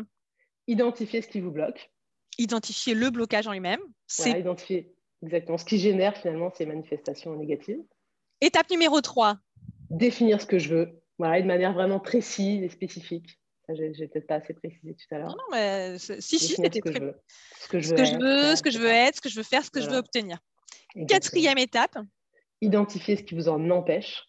Identifier 0.67 1.21
ce 1.21 1.29
qui 1.29 1.39
vous 1.39 1.51
bloque. 1.51 1.91
Identifier 2.37 2.93
le 2.93 3.09
blocage 3.09 3.47
en 3.47 3.53
lui-même. 3.53 3.79
C'est 4.05 4.39
identifier 4.39 4.93
exactement 5.23 5.57
ce 5.57 5.65
qui 5.65 5.79
génère 5.79 6.17
finalement 6.17 6.51
ces 6.53 6.65
manifestations 6.65 7.33
négatives. 7.35 7.79
Étape 8.41 8.69
numéro 8.69 8.99
3. 8.99 9.37
Définir 9.89 10.41
ce 10.41 10.45
que 10.45 10.59
je 10.59 10.75
veux, 10.75 11.01
voilà, 11.17 11.41
de 11.41 11.47
manière 11.47 11.73
vraiment 11.73 12.01
précise 12.01 12.61
et 12.63 12.69
spécifique. 12.69 13.39
J'ai 13.69 14.07
peut-être 14.07 14.27
pas 14.27 14.35
assez 14.35 14.53
précisé 14.53 14.93
tout 14.93 15.15
à 15.15 15.19
l'heure. 15.19 15.35
Non, 15.35 15.43
mais 15.51 15.97
si, 15.97 16.21
si, 16.21 16.39
c'était 16.39 16.79
très. 16.79 17.15
Ce 17.59 17.67
que 17.67 17.79
je 17.79 17.89
veux, 17.89 17.97
ce 17.97 18.01
que 18.01 18.05
je 18.05 18.17
veux, 18.17 18.55
ce 18.55 18.61
que 18.63 18.71
je 18.71 18.79
veux 18.79 18.87
être, 18.87 19.15
ce 19.15 19.21
que 19.21 19.29
je 19.29 19.35
veux 19.35 19.43
faire, 19.43 19.63
ce 19.63 19.71
que 19.71 19.81
je 19.81 19.89
veux 19.89 19.97
obtenir. 19.97 20.39
Quatrième 21.07 21.57
étape. 21.57 21.97
Identifier 22.61 23.17
ce 23.17 23.23
qui 23.23 23.35
vous 23.35 23.49
en 23.49 23.69
empêche. 23.69 24.23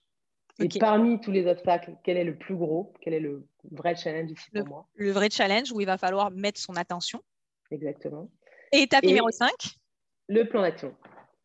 Et 0.60 0.68
parmi 0.80 1.20
tous 1.20 1.30
les 1.30 1.46
obstacles, 1.46 1.96
quel 2.02 2.16
est 2.16 2.24
le 2.24 2.36
plus 2.36 2.56
gros 2.56 2.92
Quel 3.00 3.14
est 3.14 3.20
le 3.20 3.46
vrai 3.70 3.94
challenge 3.94 4.32
ici 4.32 4.50
pour 4.50 4.66
moi? 4.66 4.88
Le 4.96 5.12
vrai 5.12 5.30
challenge 5.30 5.70
où 5.70 5.80
il 5.80 5.86
va 5.86 5.98
falloir 5.98 6.32
mettre 6.32 6.60
son 6.60 6.74
attention. 6.74 7.22
Exactement. 7.70 8.28
Et 8.72 8.82
étape 8.82 9.04
numéro 9.04 9.30
5 9.30 9.50
Le 10.28 10.48
plan 10.48 10.62
d'action. 10.62 10.94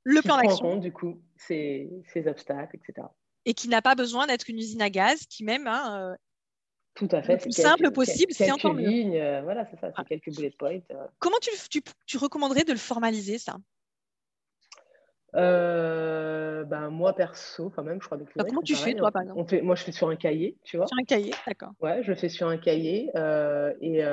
Le 0.03 0.21
plan 0.21 0.37
d'action. 0.37 0.71
compte, 0.71 0.81
du 0.81 0.91
coup, 0.91 1.21
ces, 1.37 1.89
ces 2.11 2.27
obstacles, 2.27 2.75
etc. 2.75 3.07
Et 3.45 3.53
qui 3.53 3.67
n'a 3.67 3.81
pas 3.81 3.93
besoin 3.93 4.25
d'être 4.25 4.49
une 4.49 4.57
usine 4.57 4.81
à 4.81 4.89
gaz, 4.89 5.27
qui 5.27 5.43
même 5.43 5.67
hein, 5.67 6.11
euh, 6.11 6.15
tout 6.95 7.07
à 7.11 7.21
fait. 7.21 7.33
Le 7.33 7.39
plus 7.39 7.51
simple 7.51 7.91
possible, 7.91 8.33
c'est 8.33 8.51
encore 8.51 8.73
mieux. 8.73 8.87
Lignes, 8.87 9.17
euh, 9.17 9.41
voilà, 9.41 9.65
c'est 9.65 9.79
ça, 9.79 9.87
c'est 9.87 9.93
ah. 9.97 10.03
quelques 10.03 10.33
bullet 10.35 10.51
points. 10.51 10.79
Euh. 10.91 11.07
Comment 11.19 11.37
tu, 11.41 11.49
tu, 11.69 11.81
tu, 12.05 12.17
recommanderais 12.17 12.63
de 12.63 12.71
le 12.71 12.77
formaliser, 12.77 13.39
ça? 13.39 13.57
Euh, 15.35 16.63
ben, 16.65 16.89
Moi, 16.89 17.15
perso, 17.15 17.71
quand 17.71 17.83
même, 17.83 17.99
je 17.99 18.05
crois 18.05 18.19
que 18.19 18.23
bah, 18.35 18.43
Comment 18.47 18.61
tu 18.61 18.75
fais, 18.75 18.93
toi, 18.93 19.11
par 19.11 19.23
exemple 19.23 19.39
on 19.39 19.45
fait, 19.45 19.61
Moi, 19.61 19.75
je 19.75 19.83
fais 19.83 19.91
sur 19.91 20.09
un 20.09 20.15
cahier, 20.15 20.55
tu 20.63 20.77
vois. 20.77 20.85
Sur 20.85 20.97
un 20.99 21.05
cahier, 21.05 21.33
d'accord. 21.47 21.71
Ouais, 21.81 22.03
je 22.03 22.09
le 22.09 22.15
fais 22.15 22.29
sur 22.29 22.47
un 22.47 22.57
cahier. 22.57 23.09
et, 23.81 24.03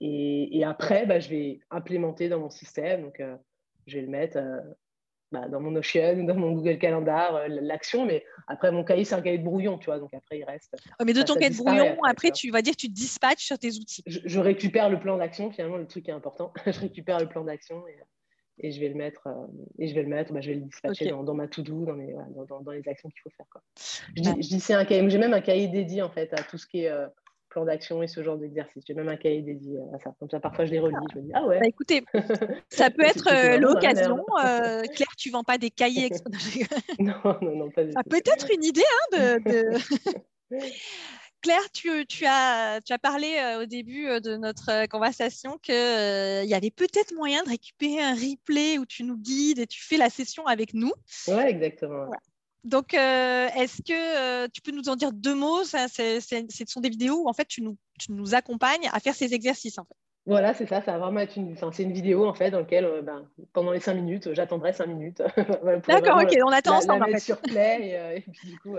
et, 0.00 0.58
et, 0.58 0.64
après, 0.64 1.06
bah, 1.06 1.20
je 1.20 1.30
vais 1.30 1.60
implémenter 1.70 2.28
dans 2.28 2.40
mon 2.40 2.50
système. 2.50 3.02
Donc, 3.04 3.22
je 3.86 3.96
vais 3.96 4.02
le 4.02 4.10
mettre 4.10 4.38
bah, 5.32 5.48
dans 5.48 5.60
mon 5.60 5.70
Notion, 5.70 6.24
dans 6.24 6.34
mon 6.34 6.52
Google 6.52 6.78
Calendar, 6.78 7.34
euh, 7.34 7.46
l'action, 7.48 8.04
mais 8.04 8.24
après 8.46 8.70
mon 8.70 8.84
cahier, 8.84 9.04
c'est 9.04 9.14
un 9.14 9.22
cahier 9.22 9.38
de 9.38 9.44
brouillon, 9.44 9.78
tu 9.78 9.86
vois, 9.86 9.98
donc 9.98 10.12
après 10.12 10.38
il 10.38 10.44
reste. 10.44 10.76
mais 11.04 11.14
de 11.14 11.22
ton 11.22 11.34
cahier 11.34 11.50
de 11.50 11.56
brouillon, 11.56 11.96
après, 12.04 12.30
tu 12.30 12.50
vas 12.50 12.60
dire 12.60 12.76
tu 12.76 12.88
dispatches 12.88 13.44
sur 13.44 13.58
tes 13.58 13.74
outils. 13.76 14.02
Je, 14.06 14.38
récupère 14.38 14.90
le 14.90 15.00
plan 15.00 15.16
d'action, 15.16 15.50
finalement, 15.50 15.78
le 15.78 15.86
truc 15.86 16.08
est 16.08 16.12
important. 16.12 16.52
je 16.66 16.78
récupère 16.78 17.18
le 17.18 17.28
plan 17.28 17.44
d'action 17.44 17.82
et, 17.88 18.66
et, 18.66 18.72
je 18.72 18.80
vais 18.80 18.88
le 18.88 18.94
mettre, 18.94 19.26
euh, 19.26 19.46
et 19.78 19.88
je 19.88 19.94
vais 19.94 20.02
le 20.02 20.08
mettre, 20.08 20.32
bah, 20.32 20.40
je 20.42 20.50
vais 20.50 20.56
le 20.56 20.62
dispatcher 20.62 21.08
dans, 21.10 21.34
ma 21.34 21.48
to-do, 21.48 21.86
dans, 21.86 21.96
dans, 22.46 22.60
dans, 22.60 22.72
les 22.72 22.86
actions 22.86 23.08
qu'il 23.08 23.22
faut 23.22 23.30
faire. 23.30 23.46
Quoi. 23.50 23.62
Je, 24.16 24.22
dis, 24.22 24.42
je 24.42 24.48
dis 24.48 24.60
c'est 24.60 24.74
un 24.74 24.84
cahier, 24.84 25.08
j'ai 25.08 25.18
même 25.18 25.34
un 25.34 25.40
cahier 25.40 25.68
dédié 25.68 26.02
en 26.02 26.10
fait 26.10 26.32
à 26.34 26.42
tout 26.42 26.58
ce 26.58 26.66
qui 26.66 26.84
est 26.84 26.90
euh, 26.90 27.06
plan 27.52 27.64
d'action 27.66 28.02
et 28.02 28.08
ce 28.08 28.22
genre 28.22 28.38
d'exercice. 28.38 28.82
J'ai 28.86 28.94
même 28.94 29.08
un 29.08 29.16
cahier 29.16 29.42
dédié 29.42 29.78
à 29.94 29.98
ça. 29.98 30.14
Comme 30.18 30.30
ça, 30.30 30.40
parfois, 30.40 30.64
je 30.64 30.72
les 30.72 30.78
relis. 30.78 30.96
Je 31.12 31.18
me 31.18 31.24
dis, 31.24 31.30
ah 31.34 31.44
ouais. 31.44 31.60
Bah, 31.60 31.66
écoutez, 31.66 32.02
ça 32.70 32.90
peut 32.90 33.04
être 33.04 33.28
euh, 33.30 33.58
l'occasion. 33.58 34.24
Euh, 34.42 34.82
Claire, 34.94 35.14
tu 35.18 35.30
vends 35.30 35.44
pas 35.44 35.58
des 35.58 35.70
cahiers 35.70 36.10
Non, 36.98 37.14
non, 37.42 37.56
non, 37.56 37.70
pas 37.70 37.84
du 37.84 37.92
Ça 37.92 38.02
peut 38.08 38.22
être 38.24 38.48
une 38.52 38.64
idée 38.64 38.80
hein, 39.12 39.38
de. 39.44 39.70
Claire, 41.42 41.70
tu, 41.72 42.06
tu, 42.06 42.24
as, 42.24 42.80
tu 42.84 42.92
as 42.92 42.98
parlé 42.98 43.36
euh, 43.36 43.62
au 43.62 43.66
début 43.66 44.06
de 44.20 44.36
notre 44.36 44.86
conversation 44.86 45.58
qu'il 45.58 45.74
y 45.74 46.54
avait 46.54 46.70
peut-être 46.70 47.12
moyen 47.16 47.42
de 47.42 47.48
récupérer 47.50 48.00
un 48.00 48.14
replay 48.14 48.78
où 48.78 48.86
tu 48.86 49.02
nous 49.02 49.16
guides 49.16 49.58
et 49.58 49.66
tu 49.66 49.82
fais 49.82 49.96
la 49.96 50.08
session 50.08 50.46
avec 50.46 50.72
nous. 50.72 50.92
Oui, 51.26 51.42
exactement. 51.42 52.08
Donc, 52.64 52.94
euh, 52.94 53.48
est-ce 53.56 53.82
que 53.82 54.44
euh, 54.44 54.48
tu 54.52 54.60
peux 54.60 54.70
nous 54.70 54.88
en 54.88 54.94
dire 54.94 55.12
deux 55.12 55.34
mots? 55.34 55.64
Ça, 55.64 55.88
Ce 55.88 56.40
sont 56.66 56.80
des 56.80 56.90
vidéos 56.90 57.24
où 57.24 57.28
en 57.28 57.32
fait 57.32 57.46
tu 57.46 57.62
nous, 57.62 57.76
tu 57.98 58.12
nous 58.12 58.34
accompagnes 58.34 58.88
à 58.92 59.00
faire 59.00 59.14
ces 59.14 59.34
exercices 59.34 59.78
en 59.78 59.84
fait. 59.84 59.96
Voilà, 60.24 60.54
c'est 60.54 60.66
ça, 60.66 60.80
ça 60.82 60.92
va 60.92 60.98
vraiment 60.98 61.18
être 61.18 61.36
une, 61.36 61.56
c'est 61.56 61.82
une 61.82 61.92
vidéo 61.92 62.24
en 62.24 62.34
fait 62.34 62.52
dans 62.52 62.60
laquelle 62.60 62.84
euh, 62.84 63.02
ben, 63.02 63.28
pendant 63.52 63.72
les 63.72 63.80
cinq 63.80 63.94
minutes, 63.94 64.32
j'attendrai 64.32 64.72
cinq 64.72 64.86
minutes. 64.86 65.20
D'accord, 65.88 66.22
ok, 66.22 66.38
on 66.46 66.52
attend 66.52 66.76
ensemble. 66.76 67.00
La, 67.00 67.06
en 67.06 67.12
fait. 67.12 67.18
sur 67.18 67.40
play 67.40 68.16
et, 68.16 68.20
puis 68.20 68.50
du 68.50 68.58
coup, 68.60 68.76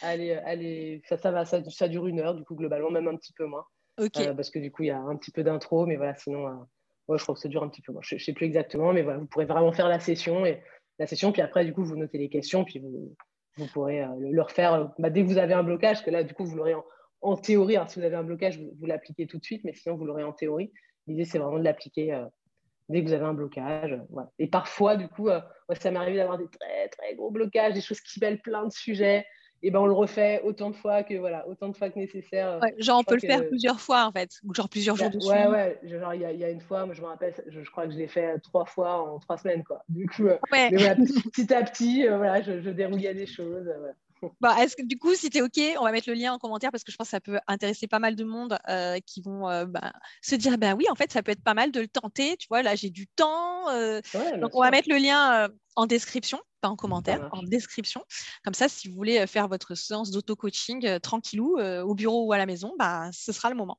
allez, 0.00 0.32
allez, 0.32 1.02
ça, 1.06 1.18
ça 1.18 1.30
va, 1.30 1.44
ça, 1.44 1.62
ça, 1.68 1.88
dure 1.88 2.06
une 2.06 2.20
heure 2.20 2.34
du 2.34 2.44
coup 2.44 2.54
globalement, 2.54 2.90
même 2.90 3.08
un 3.08 3.16
petit 3.16 3.34
peu 3.34 3.44
moins. 3.44 3.66
Ok. 3.98 4.34
parce 4.34 4.50
que 4.50 4.58
du 4.58 4.70
coup, 4.70 4.84
il 4.84 4.88
y 4.88 4.90
a 4.90 4.98
un 4.98 5.16
petit 5.16 5.30
peu 5.30 5.42
d'intro, 5.42 5.84
mais 5.84 5.96
voilà, 5.96 6.14
sinon, 6.16 6.66
je 7.10 7.22
crois 7.22 7.34
que 7.34 7.40
ça 7.42 7.48
dure 7.48 7.62
un 7.62 7.68
petit 7.68 7.82
peu 7.82 7.92
moins. 7.92 8.02
Je, 8.02 8.14
ne 8.14 8.20
sais 8.20 8.32
plus 8.32 8.46
exactement, 8.46 8.94
mais 8.94 9.02
voilà, 9.02 9.18
vous 9.18 9.26
pourrez 9.26 9.44
vraiment 9.44 9.72
faire 9.72 9.88
la 9.88 10.00
session 10.00 10.46
et 10.46 10.62
la 10.98 11.06
session, 11.06 11.32
puis 11.32 11.42
après, 11.42 11.64
du 11.64 11.72
coup, 11.72 11.84
vous 11.84 11.96
notez 11.96 12.18
les 12.18 12.28
questions, 12.28 12.64
puis 12.64 12.78
vous, 12.78 13.14
vous 13.56 13.66
pourrez 13.66 14.02
euh, 14.02 14.08
le 14.18 14.42
refaire 14.42 14.74
euh, 14.74 14.84
bah, 14.98 15.10
dès 15.10 15.22
que 15.22 15.26
vous 15.28 15.38
avez 15.38 15.54
un 15.54 15.62
blocage, 15.62 16.04
que 16.04 16.10
là, 16.10 16.22
du 16.22 16.34
coup, 16.34 16.44
vous 16.44 16.56
l'aurez 16.56 16.74
en, 17.22 17.36
théorie. 17.36 17.76
Alors, 17.76 17.90
si 17.90 17.98
vous 17.98 18.04
avez 18.04 18.16
un 18.16 18.22
blocage, 18.22 18.58
vous, 18.58 18.86
l'appliquez 18.86 19.26
tout 19.26 19.38
de 19.38 19.44
suite, 19.44 19.62
mais 19.64 19.72
sinon, 19.72 19.96
vous 19.96 20.04
l'aurez 20.04 20.22
en 20.22 20.32
théorie. 20.32 20.72
L'idée, 21.06 21.24
c'est 21.24 21.38
vraiment 21.38 21.58
de 21.58 21.64
l'appliquer 21.64 22.12
euh, 22.14 22.24
dès 22.88 23.02
que 23.02 23.08
vous 23.08 23.14
avez 23.14 23.24
un 23.24 23.34
blocage. 23.34 23.98
Et 24.38 24.48
parfois, 24.48 24.96
du 24.96 25.08
coup, 25.08 25.28
ça 25.80 25.90
m'arrive 25.90 26.16
d'avoir 26.16 26.38
des 26.38 26.48
très, 26.48 26.88
très 26.88 27.14
gros 27.14 27.30
blocages, 27.30 27.74
des 27.74 27.80
choses 27.80 28.00
qui 28.00 28.20
mêlent 28.20 28.40
plein 28.40 28.64
de 28.64 28.72
sujets. 28.72 29.26
Et 29.62 29.70
ben 29.70 29.80
on 29.80 29.86
le 29.86 29.92
refait 29.92 30.40
autant 30.44 30.70
de 30.70 30.76
fois 30.76 31.02
que 31.02 31.14
voilà, 31.14 31.46
autant 31.48 31.68
de 31.68 31.76
fois 31.76 31.90
que 31.90 31.98
nécessaire. 31.98 32.60
genre 32.78 33.00
on 33.00 33.04
peut 33.04 33.14
le 33.14 33.20
faire 33.20 33.46
plusieurs 33.48 33.80
fois 33.80 34.06
en 34.06 34.12
fait, 34.12 34.30
ou 34.44 34.54
genre 34.54 34.68
plusieurs 34.68 34.96
jours 34.96 35.10
dessus. 35.10 35.28
Ouais, 35.28 35.46
ouais. 35.46 35.80
Genre 35.84 36.14
il 36.14 36.20
y, 36.20 36.38
y, 36.38 36.44
a 36.44 36.50
une 36.50 36.60
fois, 36.60 36.86
moi 36.86 36.94
je 36.94 37.02
me 37.02 37.06
rappelle, 37.06 37.34
je, 37.46 37.60
crois 37.70 37.86
que 37.86 37.92
je 37.92 37.98
l'ai 37.98 38.08
fait 38.08 38.38
trois 38.40 38.64
fois 38.64 39.02
en 39.02 39.18
trois 39.18 39.38
semaines 39.38 39.64
quoi. 39.64 39.82
Du 39.88 40.06
coup, 40.08 40.28
mais 40.52 40.70
voilà, 40.70 40.94
petit, 41.32 41.52
à 41.54 41.62
petit, 41.62 42.06
voilà, 42.06 42.42
je, 42.42 42.60
je, 42.60 42.70
déroulais 42.70 43.14
des 43.14 43.26
choses. 43.26 43.68
Bah, 44.40 44.56
est-ce 44.62 44.76
que 44.76 44.82
du 44.82 44.98
coup, 44.98 45.14
si 45.14 45.30
tu 45.30 45.38
es 45.38 45.42
OK, 45.42 45.60
on 45.78 45.84
va 45.84 45.92
mettre 45.92 46.08
le 46.08 46.14
lien 46.14 46.32
en 46.32 46.38
commentaire 46.38 46.70
parce 46.70 46.84
que 46.84 46.92
je 46.92 46.96
pense 46.96 47.08
que 47.08 47.10
ça 47.10 47.20
peut 47.20 47.38
intéresser 47.46 47.86
pas 47.86 47.98
mal 47.98 48.16
de 48.16 48.24
monde 48.24 48.58
euh, 48.68 48.98
qui 49.04 49.20
vont 49.20 49.48
euh, 49.48 49.66
bah, 49.66 49.92
se 50.22 50.34
dire 50.34 50.58
ben 50.58 50.74
oui, 50.74 50.86
en 50.90 50.94
fait, 50.94 51.12
ça 51.12 51.22
peut 51.22 51.32
être 51.32 51.42
pas 51.42 51.54
mal 51.54 51.72
de 51.72 51.80
le 51.80 51.88
tenter. 51.88 52.36
Tu 52.36 52.46
vois, 52.48 52.62
là, 52.62 52.74
j'ai 52.74 52.90
du 52.90 53.06
temps. 53.06 53.68
Euh. 53.70 54.00
donc, 54.40 54.54
on 54.54 54.62
va 54.62 54.70
mettre 54.70 54.88
le 54.88 54.96
lien 54.96 55.48
en 55.74 55.86
description, 55.86 56.40
pas 56.60 56.68
en 56.68 56.76
commentaire, 56.76 57.28
en 57.32 57.42
description. 57.42 58.04
Comme 58.44 58.54
ça, 58.54 58.68
si 58.68 58.88
vous 58.88 58.94
voulez 58.94 59.26
faire 59.26 59.48
votre 59.48 59.74
séance 59.74 60.10
d'auto-coaching 60.10 61.00
tranquillou 61.00 61.58
au 61.58 61.94
bureau 61.94 62.26
ou 62.26 62.32
à 62.32 62.38
la 62.38 62.46
maison, 62.46 62.74
bah, 62.78 63.10
ce 63.12 63.32
sera 63.32 63.50
le 63.50 63.56
moment. 63.56 63.78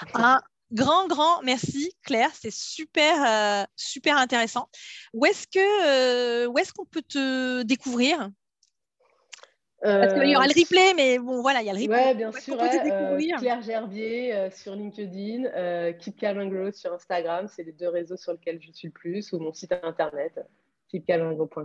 Un 0.14 0.40
grand, 0.72 1.06
grand 1.06 1.40
merci, 1.42 1.92
Claire. 2.02 2.30
C'est 2.34 2.52
super, 2.52 3.66
super 3.76 4.18
intéressant. 4.18 4.68
Où 5.14 5.24
est-ce 5.24 5.46
que, 5.46 6.46
où 6.46 6.58
est-ce 6.58 6.72
qu'on 6.72 6.86
peut 6.86 7.02
te 7.02 7.62
découvrir? 7.62 8.30
Parce 9.80 10.14
qu'il 10.14 10.28
y 10.28 10.36
aura 10.36 10.46
le 10.46 10.52
euh, 10.52 10.60
replay, 10.60 10.94
mais 10.94 11.18
bon, 11.18 11.40
voilà, 11.40 11.62
il 11.62 11.66
y 11.66 11.70
a 11.70 11.72
le 11.72 11.80
replay. 11.80 12.10
Oui, 12.10 12.14
bien 12.16 12.32
sûr. 12.32 12.60
Euh, 12.60 13.38
Claire 13.38 13.62
Gerbier 13.62 14.34
euh, 14.34 14.50
sur 14.50 14.74
LinkedIn, 14.74 15.92
Keep 15.98 16.16
Calm 16.18 16.40
and 16.40 16.48
Grow 16.48 16.72
sur 16.72 16.92
Instagram. 16.92 17.46
C'est 17.48 17.62
les 17.62 17.72
deux 17.72 17.88
réseaux 17.88 18.16
sur 18.16 18.32
lesquels 18.32 18.60
je 18.60 18.72
suis 18.72 18.88
le 18.88 18.92
plus, 18.92 19.32
ou 19.32 19.38
mon 19.38 19.52
site 19.52 19.72
internet. 19.82 20.40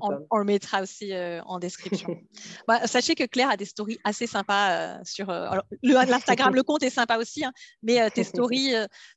On, 0.01 0.27
on, 0.31 0.37
le 0.37 0.43
mettra 0.43 0.81
aussi 0.81 1.13
euh, 1.13 1.41
en 1.43 1.59
description. 1.59 2.17
bah, 2.67 2.85
sachez 2.87 3.15
que 3.15 3.23
Claire 3.23 3.49
a 3.49 3.57
des 3.57 3.65
stories 3.65 3.97
assez 4.03 4.27
sympas 4.27 4.71
euh, 4.71 4.99
sur 5.03 5.29
euh, 5.29 5.49
l'Instagram. 5.81 6.53
le 6.53 6.63
compte 6.63 6.83
est 6.83 6.89
sympa 6.89 7.17
aussi, 7.17 7.45
hein, 7.45 7.53
mais 7.81 8.09
tes 8.11 8.23
stories 8.23 8.73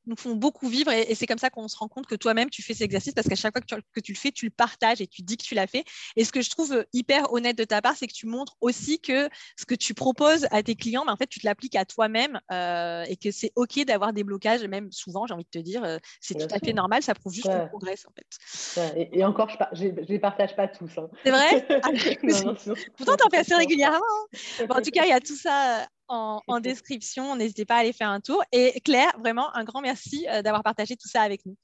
nous 0.07 0.17
font 0.17 0.35
beaucoup 0.35 0.69
vivre 0.69 0.93
et, 0.93 1.15
c'est 1.15 1.27
comme 1.27 1.39
ça 1.39 1.51
qu'on 1.51 1.67
se 1.67 1.77
rend 1.77 1.89
compte 1.89 2.07
que 2.07 2.15
toi-même 2.15 2.51
tu 2.51 2.63
fais 2.63 2.75
cet 2.75 2.83
exercice 2.83 3.15
parce 3.15 3.27
qu'à 3.27 3.35
chaque 3.35 3.53
fois 3.53 3.61
que 3.61 3.67
tu, 3.67 3.75
que 3.95 4.01
tu, 4.01 4.13
le 4.13 4.19
fais, 4.19 4.31
tu 4.31 4.45
le 4.45 4.51
partages 4.51 5.01
et 5.01 5.07
tu 5.07 5.23
dis 5.23 5.37
que 5.37 5.45
tu 5.45 5.55
l'as 5.55 5.67
fait. 5.67 5.85
Et 6.15 6.25
ce 6.25 6.33
que 6.33 6.43
je 6.43 6.51
trouve 6.51 6.85
hyper 6.93 7.33
honnête 7.33 7.57
de 7.57 7.65
ta 7.65 7.83
part, 7.83 7.97
c'est 7.97 8.07
que 8.07 8.13
tu 8.13 8.27
montres 8.27 8.57
aussi 8.61 9.01
que 9.01 9.29
ce 9.57 9.65
que 9.65 9.75
tu 9.75 9.95
proposes 9.95 10.47
à 10.51 10.63
tes 10.63 10.77
clients, 10.77 11.05
mais 11.05 11.13
en 11.13 11.17
fait, 11.17 11.27
tu 11.27 11.41
te 11.41 11.47
l'appliques 11.47 11.77
à 11.77 11.85
toi-même 11.85 12.39
et 12.51 13.17
que 13.17 13.31
c'est 13.31 13.53
OK 13.57 13.85
d'avoir 13.85 14.13
des 14.13 14.25
blocages. 14.25 14.63
même 14.65 14.93
souvent, 14.93 15.27
j'ai 15.27 15.35
envie 15.35 15.45
de 15.45 15.59
te 15.59 15.59
dire, 15.59 15.99
c'est 16.21 16.35
tout 16.35 16.55
à 16.55 16.59
fait 16.59 16.73
normal. 16.73 17.03
Ça 17.03 17.15
prouve 17.15 17.33
juste 17.33 17.49
qu'on 17.49 17.69
progresse 17.69 18.07
en 18.07 18.13
fait. 18.13 18.97
Et, 18.97 19.19
et 19.19 19.25
encore, 19.25 19.49
je, 19.73 19.96
je 19.97 20.09
les 20.09 20.19
partage 20.19 20.55
pas 20.55 20.69
tous. 20.69 20.99
Hein. 20.99 21.09
C'est 21.25 21.31
vrai? 21.31 21.67
Ah, 21.83 21.91
Pourtant, 22.97 23.17
tu 23.17 23.27
en 23.27 23.31
fais 23.31 23.39
assez 23.39 23.55
régulièrement. 23.55 23.99
Hein. 23.99 24.67
en 24.71 24.81
tout 24.81 24.91
cas, 24.91 25.05
il 25.05 25.11
y 25.11 25.13
a 25.13 25.21
tout 25.21 25.37
ça 25.37 25.81
euh, 25.81 25.85
en, 26.09 26.61
description. 26.61 27.37
N'hésitez 27.37 27.65
pas 27.65 27.77
à 27.77 27.79
aller 27.79 27.93
faire 27.93 28.11
un 28.11 28.21
tour. 28.21 28.43
Et 28.53 28.81
Claire, 28.81 29.13
vraiment, 29.19 29.55
un 29.55 29.65
grand 29.65 29.81
merci 29.81 30.27
euh, 30.31 30.43
d'avoir 30.43 30.63
partagé 30.63 30.97
tout 30.97 31.09
ça 31.09 31.23
avec 31.23 31.45
nous. 31.47 31.57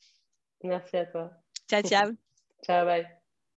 Merci 0.62 0.96
à 0.96 1.06
toi. 1.06 1.30
Ciao, 1.68 1.82
ciao. 1.82 2.12
ciao, 2.64 2.86
bye. 2.86 3.21